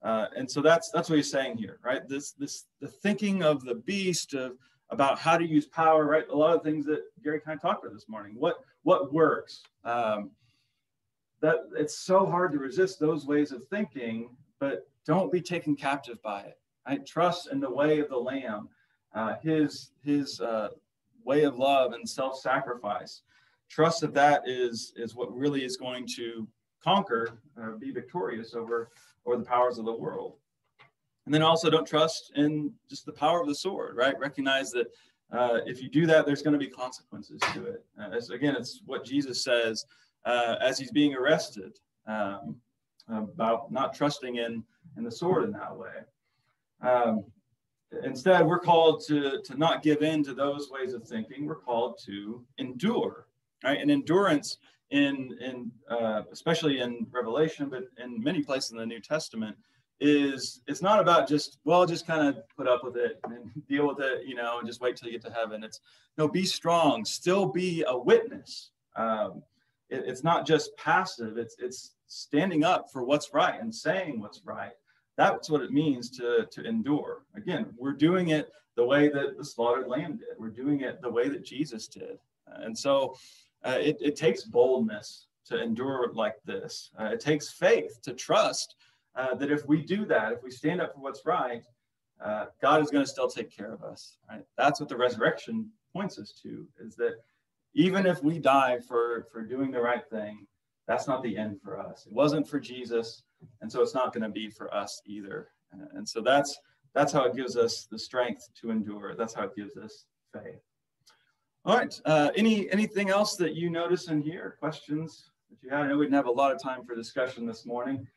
Uh, 0.02 0.26
and 0.36 0.50
so 0.50 0.60
that's 0.60 0.90
that's 0.92 1.08
what 1.08 1.16
he's 1.16 1.30
saying 1.30 1.56
here, 1.56 1.78
right? 1.82 2.08
This 2.08 2.32
this 2.32 2.66
the 2.80 2.88
thinking 2.88 3.42
of 3.42 3.64
the 3.64 3.76
beast 3.76 4.34
of 4.34 4.52
about 4.90 5.18
how 5.18 5.36
to 5.36 5.44
use 5.44 5.66
power, 5.66 6.04
right? 6.04 6.28
A 6.28 6.36
lot 6.36 6.54
of 6.54 6.62
things 6.62 6.86
that 6.86 7.02
Gary 7.22 7.40
kind 7.40 7.56
of 7.56 7.62
talked 7.62 7.84
about 7.84 7.94
this 7.94 8.08
morning. 8.08 8.34
What 8.36 8.58
what 8.82 9.12
works? 9.12 9.62
Um, 9.84 10.30
that 11.40 11.56
it's 11.76 11.98
so 11.98 12.26
hard 12.26 12.52
to 12.52 12.58
resist 12.58 12.98
those 12.98 13.26
ways 13.26 13.52
of 13.52 13.66
thinking, 13.68 14.30
but 14.58 14.88
don't 15.06 15.32
be 15.32 15.40
taken 15.40 15.76
captive 15.76 16.20
by 16.22 16.40
it. 16.42 16.58
I 16.86 16.96
trust 16.98 17.48
in 17.52 17.60
the 17.60 17.70
way 17.70 18.00
of 18.00 18.08
the 18.08 18.16
Lamb, 18.16 18.68
uh, 19.14 19.36
his 19.42 19.92
his 20.02 20.40
uh, 20.40 20.68
way 21.24 21.44
of 21.44 21.58
love 21.58 21.92
and 21.92 22.08
self-sacrifice. 22.08 23.22
Trust 23.68 24.00
that 24.00 24.14
that 24.14 24.42
is 24.46 24.92
is 24.96 25.14
what 25.14 25.34
really 25.36 25.64
is 25.64 25.76
going 25.76 26.06
to 26.16 26.48
conquer, 26.82 27.40
uh, 27.60 27.72
be 27.72 27.90
victorious 27.90 28.54
over 28.54 28.90
over 29.26 29.36
the 29.36 29.44
powers 29.44 29.78
of 29.78 29.84
the 29.84 29.92
world. 29.92 30.36
And 31.26 31.34
then 31.34 31.42
also 31.42 31.68
don't 31.68 31.86
trust 31.86 32.32
in 32.36 32.72
just 32.88 33.04
the 33.04 33.12
power 33.12 33.42
of 33.42 33.48
the 33.48 33.54
sword, 33.54 33.96
right? 33.96 34.18
Recognize 34.18 34.70
that 34.70 34.86
uh, 35.30 35.58
if 35.66 35.82
you 35.82 35.90
do 35.90 36.06
that, 36.06 36.24
there's 36.24 36.40
going 36.40 36.58
to 36.58 36.58
be 36.58 36.68
consequences 36.68 37.38
to 37.52 37.66
it. 37.66 37.84
Uh, 38.00 38.34
again, 38.34 38.56
it's 38.56 38.80
what 38.86 39.04
Jesus 39.04 39.44
says 39.44 39.84
uh, 40.24 40.56
as 40.60 40.78
he's 40.78 40.90
being 40.90 41.14
arrested 41.14 41.78
um, 42.06 42.56
about 43.08 43.72
not 43.72 43.94
trusting 43.94 44.36
in, 44.36 44.62
in 44.96 45.04
the 45.04 45.10
sword 45.10 45.44
in 45.44 45.52
that 45.52 45.76
way. 45.76 45.88
Um, 46.82 47.24
instead, 48.04 48.46
we're 48.46 48.58
called 48.58 49.04
to, 49.06 49.40
to 49.42 49.56
not 49.56 49.82
give 49.82 50.02
in 50.02 50.22
to 50.24 50.34
those 50.34 50.70
ways 50.70 50.94
of 50.94 51.04
thinking. 51.04 51.46
We're 51.46 51.56
called 51.56 51.98
to 52.06 52.44
endure, 52.58 53.26
right? 53.64 53.80
And 53.80 53.90
endurance 53.90 54.58
in 54.90 55.36
in 55.40 55.70
uh, 55.90 56.22
especially 56.32 56.80
in 56.80 57.06
Revelation, 57.10 57.68
but 57.68 57.84
in 58.02 58.22
many 58.22 58.42
places 58.42 58.72
in 58.72 58.78
the 58.78 58.86
New 58.86 59.00
Testament, 59.00 59.56
is 60.00 60.62
it's 60.66 60.82
not 60.82 61.00
about 61.00 61.28
just 61.28 61.58
well, 61.64 61.84
just 61.86 62.06
kind 62.06 62.28
of 62.28 62.42
put 62.56 62.68
up 62.68 62.84
with 62.84 62.96
it 62.96 63.18
and 63.24 63.50
deal 63.68 63.86
with 63.86 64.00
it, 64.00 64.26
you 64.26 64.34
know, 64.34 64.58
and 64.58 64.66
just 64.66 64.80
wait 64.80 64.96
till 64.96 65.08
you 65.08 65.18
get 65.18 65.28
to 65.28 65.34
heaven. 65.34 65.64
It's 65.64 65.80
no, 66.16 66.28
be 66.28 66.44
strong, 66.44 67.04
still 67.04 67.46
be 67.46 67.84
a 67.86 67.96
witness. 67.96 68.70
Um, 68.96 69.42
it, 69.90 70.04
it's 70.06 70.24
not 70.24 70.46
just 70.46 70.76
passive; 70.76 71.38
it's 71.38 71.56
it's 71.58 71.94
standing 72.06 72.64
up 72.64 72.86
for 72.92 73.04
what's 73.04 73.32
right 73.34 73.60
and 73.60 73.74
saying 73.74 74.20
what's 74.20 74.42
right. 74.44 74.72
That's 75.16 75.50
what 75.50 75.62
it 75.62 75.72
means 75.72 76.10
to 76.18 76.46
to 76.50 76.64
endure. 76.64 77.24
Again, 77.36 77.74
we're 77.76 77.92
doing 77.92 78.28
it 78.28 78.50
the 78.76 78.84
way 78.84 79.08
that 79.08 79.36
the 79.36 79.44
slaughtered 79.44 79.88
lamb 79.88 80.16
did. 80.16 80.38
We're 80.38 80.50
doing 80.50 80.82
it 80.82 81.00
the 81.02 81.10
way 81.10 81.28
that 81.28 81.44
Jesus 81.44 81.88
did, 81.88 82.18
and 82.46 82.76
so 82.76 83.16
uh, 83.64 83.78
it, 83.80 83.96
it 84.00 84.16
takes 84.16 84.44
boldness 84.44 85.26
to 85.46 85.60
endure 85.60 86.12
like 86.12 86.36
this. 86.44 86.90
Uh, 86.98 87.06
it 87.06 87.20
takes 87.20 87.50
faith 87.50 88.00
to 88.02 88.12
trust 88.12 88.76
uh, 89.16 89.34
that 89.34 89.50
if 89.50 89.66
we 89.66 89.82
do 89.82 90.04
that, 90.06 90.32
if 90.32 90.42
we 90.42 90.50
stand 90.50 90.80
up 90.80 90.94
for 90.94 91.00
what's 91.00 91.24
right, 91.26 91.64
uh, 92.22 92.46
God 92.60 92.82
is 92.82 92.90
going 92.90 93.04
to 93.04 93.10
still 93.10 93.28
take 93.28 93.54
care 93.54 93.72
of 93.72 93.82
us. 93.82 94.16
Right? 94.28 94.44
That's 94.56 94.80
what 94.80 94.88
the 94.88 94.96
resurrection 94.96 95.70
points 95.92 96.18
us 96.18 96.32
to: 96.42 96.66
is 96.80 96.94
that 96.96 97.14
even 97.78 98.06
if 98.06 98.22
we 98.24 98.40
die 98.40 98.80
for 98.80 99.26
for 99.30 99.42
doing 99.42 99.70
the 99.70 99.80
right 99.80 100.02
thing, 100.10 100.46
that's 100.88 101.06
not 101.06 101.22
the 101.22 101.36
end 101.38 101.60
for 101.62 101.78
us. 101.78 102.06
It 102.06 102.12
wasn't 102.12 102.48
for 102.48 102.58
Jesus, 102.58 103.22
and 103.60 103.70
so 103.70 103.82
it's 103.82 103.94
not 103.94 104.12
going 104.12 104.24
to 104.24 104.28
be 104.28 104.50
for 104.50 104.72
us 104.74 105.00
either. 105.06 105.48
And 105.94 106.06
so 106.06 106.20
that's 106.20 106.58
that's 106.92 107.12
how 107.12 107.24
it 107.24 107.36
gives 107.36 107.56
us 107.56 107.86
the 107.90 107.98
strength 107.98 108.48
to 108.60 108.70
endure. 108.70 109.14
That's 109.14 109.32
how 109.32 109.44
it 109.44 109.54
gives 109.54 109.76
us 109.76 110.06
faith. 110.32 110.60
All 111.64 111.76
right. 111.76 112.00
Uh, 112.04 112.30
any 112.34 112.68
anything 112.72 113.10
else 113.10 113.36
that 113.36 113.54
you 113.54 113.70
notice 113.70 114.08
in 114.08 114.22
here? 114.22 114.56
Questions 114.58 115.30
that 115.48 115.62
you 115.62 115.70
had? 115.70 115.82
I 115.82 115.88
know 115.88 115.98
we 115.98 116.06
didn't 116.06 116.16
have 116.16 116.26
a 116.26 116.30
lot 116.30 116.50
of 116.50 116.60
time 116.60 116.84
for 116.84 116.96
discussion 116.96 117.46
this 117.46 117.64
morning, 117.64 118.08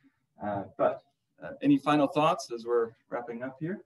uh, 0.43 0.63
but 0.75 1.03
uh, 1.43 1.51
any 1.61 1.77
final 1.77 2.07
thoughts 2.07 2.51
as 2.51 2.65
we're 2.65 2.91
wrapping 3.09 3.43
up 3.43 3.57
here? 3.59 3.81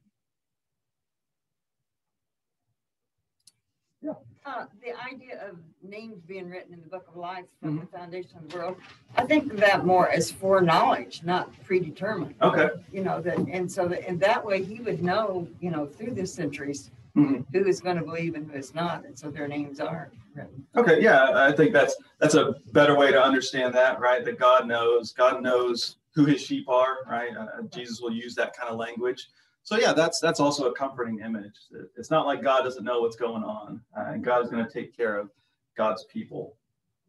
Yeah. 4.01 4.13
Uh, 4.45 4.65
the 4.83 4.93
idea 5.11 5.43
of 5.49 5.57
names 5.81 6.21
being 6.27 6.47
written 6.47 6.71
in 6.71 6.79
the 6.79 6.87
book 6.87 7.07
of 7.07 7.15
life 7.17 7.45
from 7.59 7.71
mm-hmm. 7.71 7.79
the 7.79 7.97
foundation 7.97 8.37
of 8.37 8.47
the 8.47 8.55
world, 8.55 8.77
I 9.17 9.25
think 9.25 9.51
of 9.51 9.59
that 9.59 9.87
more 9.87 10.07
as 10.09 10.29
foreknowledge, 10.29 11.23
not 11.23 11.51
predetermined. 11.63 12.35
Okay. 12.43 12.69
You 12.91 13.03
know 13.03 13.21
that, 13.21 13.39
and 13.39 13.71
so 13.71 13.87
that, 13.87 14.07
in 14.07 14.19
that 14.19 14.45
way, 14.45 14.63
he 14.63 14.81
would 14.81 15.01
know, 15.01 15.47
you 15.59 15.71
know, 15.71 15.87
through 15.87 16.13
the 16.13 16.27
centuries 16.27 16.91
mm-hmm. 17.17 17.41
who 17.57 17.65
is 17.65 17.81
going 17.81 17.97
to 17.97 18.03
believe 18.03 18.35
and 18.35 18.49
who 18.51 18.55
is 18.55 18.75
not, 18.75 19.03
and 19.05 19.17
so 19.17 19.31
their 19.31 19.47
names 19.47 19.79
are 19.79 20.11
written. 20.35 20.63
Okay, 20.75 21.01
yeah, 21.01 21.31
I 21.33 21.51
think 21.51 21.73
that's 21.73 21.95
that's 22.19 22.35
a 22.35 22.53
better 22.71 22.95
way 22.95 23.11
to 23.11 23.19
understand 23.19 23.73
that, 23.73 23.99
right? 23.99 24.23
That 24.23 24.37
God 24.37 24.67
knows, 24.67 25.11
God 25.11 25.41
knows 25.41 25.97
who 26.13 26.25
His 26.25 26.39
sheep 26.39 26.69
are, 26.69 26.97
right? 27.09 27.35
Uh, 27.35 27.63
Jesus 27.73 27.99
will 27.99 28.13
use 28.13 28.35
that 28.35 28.55
kind 28.55 28.69
of 28.69 28.77
language. 28.77 29.27
So 29.65 29.77
yeah, 29.77 29.93
that's 29.93 30.19
that's 30.19 30.39
also 30.39 30.69
a 30.69 30.73
comforting 30.73 31.21
image. 31.25 31.57
It's 31.97 32.11
not 32.11 32.27
like 32.27 32.43
God 32.43 32.61
doesn't 32.61 32.85
know 32.85 33.01
what's 33.01 33.15
going 33.15 33.43
on, 33.43 33.81
uh, 33.97 34.13
and 34.13 34.23
God 34.23 34.45
is 34.45 34.51
going 34.51 34.63
to 34.63 34.71
take 34.71 34.95
care 34.95 35.17
of 35.17 35.31
God's 35.75 36.05
people. 36.05 36.55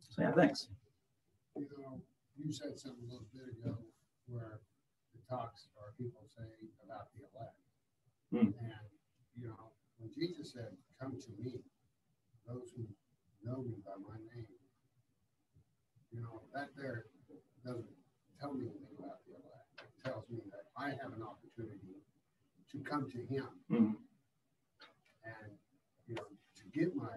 So 0.09 0.23
yeah, 0.23 0.33
thanks. 0.33 0.69
You 1.55 1.69
know, 1.77 2.01
you 2.35 2.51
said 2.51 2.79
something 2.81 3.05
a 3.05 3.13
little 3.13 3.29
bit 3.29 3.45
ago 3.61 3.77
where 4.27 4.61
the 5.13 5.21
talks 5.29 5.69
are 5.77 5.93
people 6.01 6.25
saying 6.33 6.73
about 6.83 7.13
the 7.13 7.29
elect, 7.29 7.61
mm. 8.33 8.57
and 8.57 8.89
you 9.37 9.49
know, 9.49 9.77
when 9.99 10.09
Jesus 10.17 10.55
said, 10.57 10.73
Come 10.99 11.13
to 11.13 11.33
me, 11.37 11.61
those 12.49 12.73
who 12.73 12.89
know 13.45 13.61
me 13.61 13.77
by 13.85 14.01
my 14.01 14.17
name, 14.33 14.49
you 16.09 16.25
know, 16.25 16.41
that 16.57 16.73
there 16.73 17.05
doesn't 17.61 17.85
tell 18.41 18.55
me 18.55 18.65
anything 18.65 18.97
about 18.97 19.21
the 19.29 19.37
elect. 19.37 19.69
It 19.85 20.09
tells 20.09 20.25
me 20.33 20.41
that 20.49 20.73
I 20.73 20.97
have 20.97 21.13
an 21.13 21.21
opportunity 21.21 21.86
to 22.73 22.79
come 22.79 23.11
to 23.11 23.19
Him 23.19 23.49
mm-hmm. 23.71 23.93
and 25.25 25.53
you 26.07 26.15
know 26.15 26.23
to 26.57 26.79
get 26.79 26.95
my 26.95 27.17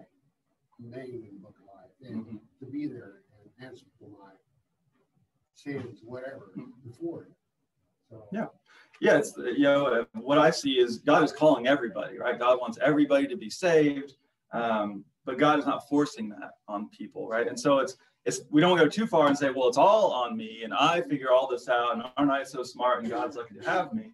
name 0.78 1.24
in 1.28 1.34
the 1.34 1.40
book 1.40 1.56
of 1.60 1.66
life 1.66 2.10
and 2.10 2.24
mm-hmm. 2.24 2.36
to 2.58 2.66
be 2.66 2.86
there 2.86 3.22
and 3.40 3.68
answer 3.68 3.86
for 3.98 4.08
my 4.08 4.32
sins, 5.54 6.00
whatever, 6.04 6.52
mm-hmm. 6.56 6.88
before 6.88 7.22
Him. 7.22 7.34
So, 8.08 8.24
yeah. 8.32 8.46
Yeah, 9.00 9.16
it's 9.16 9.34
you 9.36 9.62
know 9.62 10.06
what 10.12 10.36
I 10.36 10.50
see 10.50 10.78
is 10.78 10.98
God 10.98 11.22
is 11.22 11.32
calling 11.32 11.66
everybody, 11.66 12.18
right? 12.18 12.38
God 12.38 12.58
wants 12.60 12.78
everybody 12.82 13.26
to 13.28 13.36
be 13.36 13.48
saved, 13.48 14.14
um, 14.52 15.04
but 15.24 15.38
God 15.38 15.58
is 15.58 15.64
not 15.64 15.88
forcing 15.88 16.28
that 16.30 16.52
on 16.68 16.90
people, 16.90 17.26
right? 17.26 17.48
And 17.48 17.58
so 17.58 17.78
it's 17.78 17.96
it's 18.26 18.42
we 18.50 18.60
don't 18.60 18.76
go 18.76 18.88
too 18.88 19.06
far 19.06 19.28
and 19.28 19.38
say, 19.38 19.50
well, 19.50 19.68
it's 19.68 19.78
all 19.78 20.12
on 20.12 20.36
me, 20.36 20.62
and 20.64 20.74
I 20.74 21.00
figure 21.00 21.30
all 21.32 21.48
this 21.48 21.66
out, 21.66 21.94
and 21.94 22.02
aren't 22.18 22.30
I 22.30 22.42
so 22.42 22.62
smart, 22.62 23.00
and 23.00 23.10
God's 23.10 23.36
lucky 23.36 23.54
to 23.54 23.62
have 23.62 23.94
me. 23.94 24.12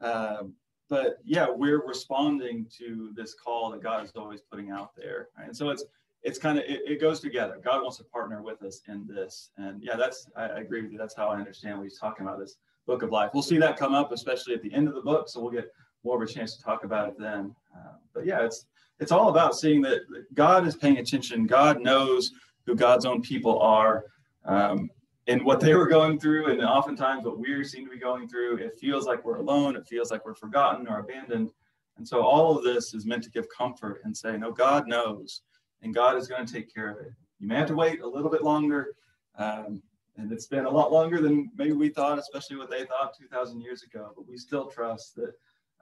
Uh, 0.00 0.44
but 0.88 1.18
yeah, 1.24 1.46
we're 1.48 1.86
responding 1.86 2.66
to 2.78 3.10
this 3.14 3.34
call 3.34 3.70
that 3.70 3.82
God 3.82 4.04
is 4.04 4.12
always 4.16 4.40
putting 4.40 4.70
out 4.70 4.94
there, 4.96 5.28
right? 5.38 5.46
and 5.48 5.56
so 5.56 5.70
it's 5.70 5.84
it's 6.22 6.38
kind 6.38 6.58
of 6.58 6.64
it, 6.64 6.80
it, 6.86 7.00
goes 7.00 7.20
together. 7.20 7.60
God 7.62 7.82
wants 7.82 7.98
to 7.98 8.04
partner 8.04 8.42
with 8.42 8.62
us 8.62 8.80
in 8.88 9.06
this, 9.06 9.50
and 9.58 9.82
yeah, 9.82 9.96
that's 9.96 10.26
I, 10.36 10.44
I 10.44 10.58
agree 10.60 10.82
with 10.82 10.92
you. 10.92 10.98
That's 10.98 11.14
how 11.14 11.28
I 11.28 11.36
understand 11.36 11.78
what 11.78 11.84
he's 11.84 11.98
talking 11.98 12.26
about 12.26 12.38
this 12.38 12.56
book 12.86 13.02
of 13.02 13.10
life. 13.10 13.30
We'll 13.34 13.42
see 13.42 13.58
that 13.58 13.76
come 13.76 13.94
up, 13.94 14.12
especially 14.12 14.54
at 14.54 14.62
the 14.62 14.72
end 14.72 14.88
of 14.88 14.94
the 14.94 15.02
book, 15.02 15.28
so 15.28 15.40
we'll 15.40 15.52
get 15.52 15.70
more 16.02 16.22
of 16.22 16.28
a 16.28 16.32
chance 16.32 16.56
to 16.56 16.62
talk 16.62 16.84
about 16.84 17.08
it 17.08 17.18
then. 17.18 17.54
Uh, 17.74 17.92
but 18.14 18.26
yeah, 18.26 18.42
it's 18.42 18.66
it's 19.00 19.12
all 19.12 19.28
about 19.28 19.56
seeing 19.56 19.82
that 19.82 20.00
God 20.34 20.66
is 20.66 20.76
paying 20.76 20.98
attention. 20.98 21.46
God 21.46 21.80
knows 21.80 22.32
who 22.66 22.74
God's 22.74 23.04
own 23.04 23.20
people 23.20 23.58
are. 23.60 24.04
Um, 24.44 24.90
and 25.26 25.44
what 25.44 25.60
they 25.60 25.74
were 25.74 25.86
going 25.86 26.18
through, 26.18 26.50
and 26.50 26.60
oftentimes 26.62 27.24
what 27.24 27.38
we 27.38 27.64
seem 27.64 27.84
to 27.86 27.90
be 27.90 27.98
going 27.98 28.28
through, 28.28 28.58
it 28.58 28.76
feels 28.78 29.06
like 29.06 29.24
we're 29.24 29.36
alone. 29.36 29.74
It 29.76 29.86
feels 29.86 30.10
like 30.10 30.24
we're 30.24 30.34
forgotten 30.34 30.86
or 30.86 30.98
abandoned. 30.98 31.50
And 31.96 32.06
so 32.06 32.22
all 32.22 32.56
of 32.56 32.64
this 32.64 32.92
is 32.92 33.06
meant 33.06 33.22
to 33.24 33.30
give 33.30 33.46
comfort 33.56 34.00
and 34.04 34.14
say, 34.14 34.36
no, 34.36 34.52
God 34.52 34.86
knows, 34.86 35.42
and 35.82 35.94
God 35.94 36.16
is 36.16 36.28
going 36.28 36.44
to 36.44 36.52
take 36.52 36.72
care 36.72 36.90
of 36.90 36.98
it. 36.98 37.12
You 37.38 37.48
may 37.48 37.56
have 37.56 37.68
to 37.68 37.74
wait 37.74 38.00
a 38.00 38.06
little 38.06 38.30
bit 38.30 38.42
longer, 38.42 38.94
um, 39.38 39.82
and 40.16 40.30
it's 40.30 40.46
been 40.46 40.66
a 40.66 40.70
lot 40.70 40.92
longer 40.92 41.20
than 41.20 41.50
maybe 41.56 41.72
we 41.72 41.88
thought, 41.88 42.18
especially 42.18 42.56
what 42.56 42.70
they 42.70 42.84
thought 42.84 43.16
2,000 43.18 43.60
years 43.60 43.82
ago. 43.82 44.12
But 44.14 44.28
we 44.28 44.36
still 44.36 44.66
trust 44.66 45.16
that 45.16 45.32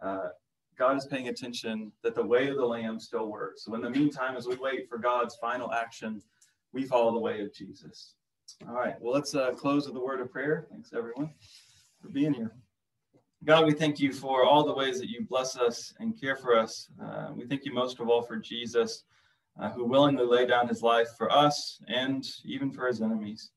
uh, 0.01 0.29
God 0.77 0.97
is 0.97 1.07
paying 1.07 1.29
attention, 1.29 1.93
that 2.03 2.15
the 2.15 2.25
way 2.25 2.49
of 2.49 2.57
the 2.57 2.65
Lamb 2.65 3.01
still 3.01 3.27
works. 3.27 3.65
So 3.65 3.75
in 3.75 3.81
the 3.81 3.91
meantime, 3.91 4.37
as 4.37 4.47
we 4.47 4.57
wait 4.57 4.89
for 4.89 4.99
God's 4.99 5.37
final 5.37 5.73
action, 5.73 6.23
we 6.73 6.85
follow 6.85 7.13
the 7.13 7.19
way 7.19 7.41
of 7.41 7.53
Jesus. 7.55 8.15
All 8.69 8.75
right, 8.75 8.95
well, 9.01 9.13
let's 9.13 9.35
uh, 9.35 9.53
close 9.53 9.87
with 9.87 9.97
a 9.97 10.01
word 10.01 10.21
of 10.21 10.31
prayer. 10.31 10.67
Thanks, 10.71 10.93
everyone, 10.93 11.31
for 12.01 12.09
being 12.09 12.33
here. 12.33 12.53
God, 13.45 13.67
we 13.67 13.73
thank 13.73 13.99
you 13.99 14.13
for 14.13 14.45
all 14.45 14.65
the 14.65 14.73
ways 14.73 15.01
that 15.01 15.09
you 15.09 15.25
bless 15.29 15.57
us 15.57 15.93
and 15.99 16.19
care 16.21 16.37
for 16.37 16.57
us. 16.57 16.89
Uh, 17.03 17.31
we 17.35 17.45
thank 17.45 17.65
you 17.65 17.73
most 17.73 17.99
of 17.99 18.09
all 18.09 18.23
for 18.23 18.37
Jesus, 18.37 19.05
uh, 19.61 19.71
who 19.71 19.85
willingly 19.85 20.25
laid 20.25 20.49
down 20.49 20.69
his 20.69 20.83
life 20.83 21.09
for 21.19 21.31
us 21.33 21.81
and 21.89 22.25
even 22.45 22.71
for 22.71 22.87
his 22.87 23.03
enemies. 23.03 23.51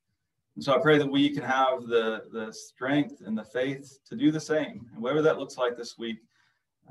And 0.56 0.64
so 0.64 0.74
I 0.74 0.80
pray 0.80 0.98
that 0.98 1.12
we 1.12 1.30
can 1.30 1.44
have 1.44 1.84
the, 1.84 2.24
the 2.32 2.52
strength 2.52 3.22
and 3.26 3.38
the 3.38 3.44
faith 3.44 4.00
to 4.10 4.16
do 4.16 4.32
the 4.32 4.40
same, 4.40 4.90
and 4.94 5.04
whatever 5.04 5.22
that 5.22 5.38
looks 5.38 5.58
like 5.58 5.78
this 5.78 5.98
week, 5.98 6.18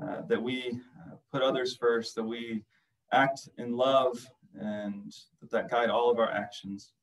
uh, 0.01 0.21
that 0.27 0.41
we 0.41 0.79
uh, 1.05 1.15
put 1.31 1.41
others 1.41 1.75
first, 1.75 2.15
that 2.15 2.23
we 2.23 2.63
act 3.11 3.49
in 3.57 3.75
love, 3.75 4.25
and 4.57 5.11
that, 5.41 5.51
that 5.51 5.69
guide 5.69 5.89
all 5.89 6.09
of 6.09 6.19
our 6.19 6.31
actions. 6.31 6.93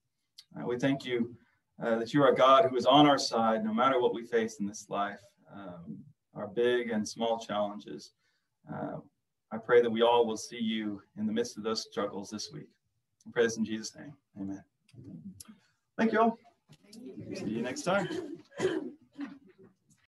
Uh, 0.57 0.67
we 0.67 0.79
thank 0.79 1.05
you 1.05 1.35
uh, 1.83 1.99
that 1.99 2.13
you 2.13 2.23
are 2.23 2.33
a 2.33 2.35
God 2.35 2.67
who 2.67 2.77
is 2.77 2.87
on 2.87 3.07
our 3.07 3.19
side 3.19 3.65
no 3.65 3.73
matter 3.73 4.01
what 4.01 4.15
we 4.15 4.25
face 4.25 4.61
in 4.61 4.67
this 4.67 4.87
life, 4.89 5.21
um, 5.55 5.99
our 6.35 6.47
big 6.47 6.91
and 6.91 7.07
small 7.07 7.39
challenges. 7.39 8.13
Uh, 8.73 8.99
I 9.51 9.59
pray 9.59 9.83
that 9.83 9.91
we 9.91 10.03
all 10.03 10.27
will 10.27 10.37
see 10.37 10.61
you 10.61 11.03
in 11.19 11.27
the 11.27 11.33
midst 11.33 11.57
of 11.57 11.63
those 11.63 11.83
struggles 11.83 12.31
this 12.31 12.51
week. 12.53 12.69
I 13.27 13.31
pray 13.33 13.45
this 13.45 13.57
in 13.57 13.65
Jesus' 13.65 13.95
name. 13.97 14.13
Amen. 14.41 14.63
Thank 15.99 16.13
you 16.13 16.21
all. 16.21 16.39
See 17.35 17.45
you 17.47 17.63
next 17.63 17.83
time. 17.83 18.09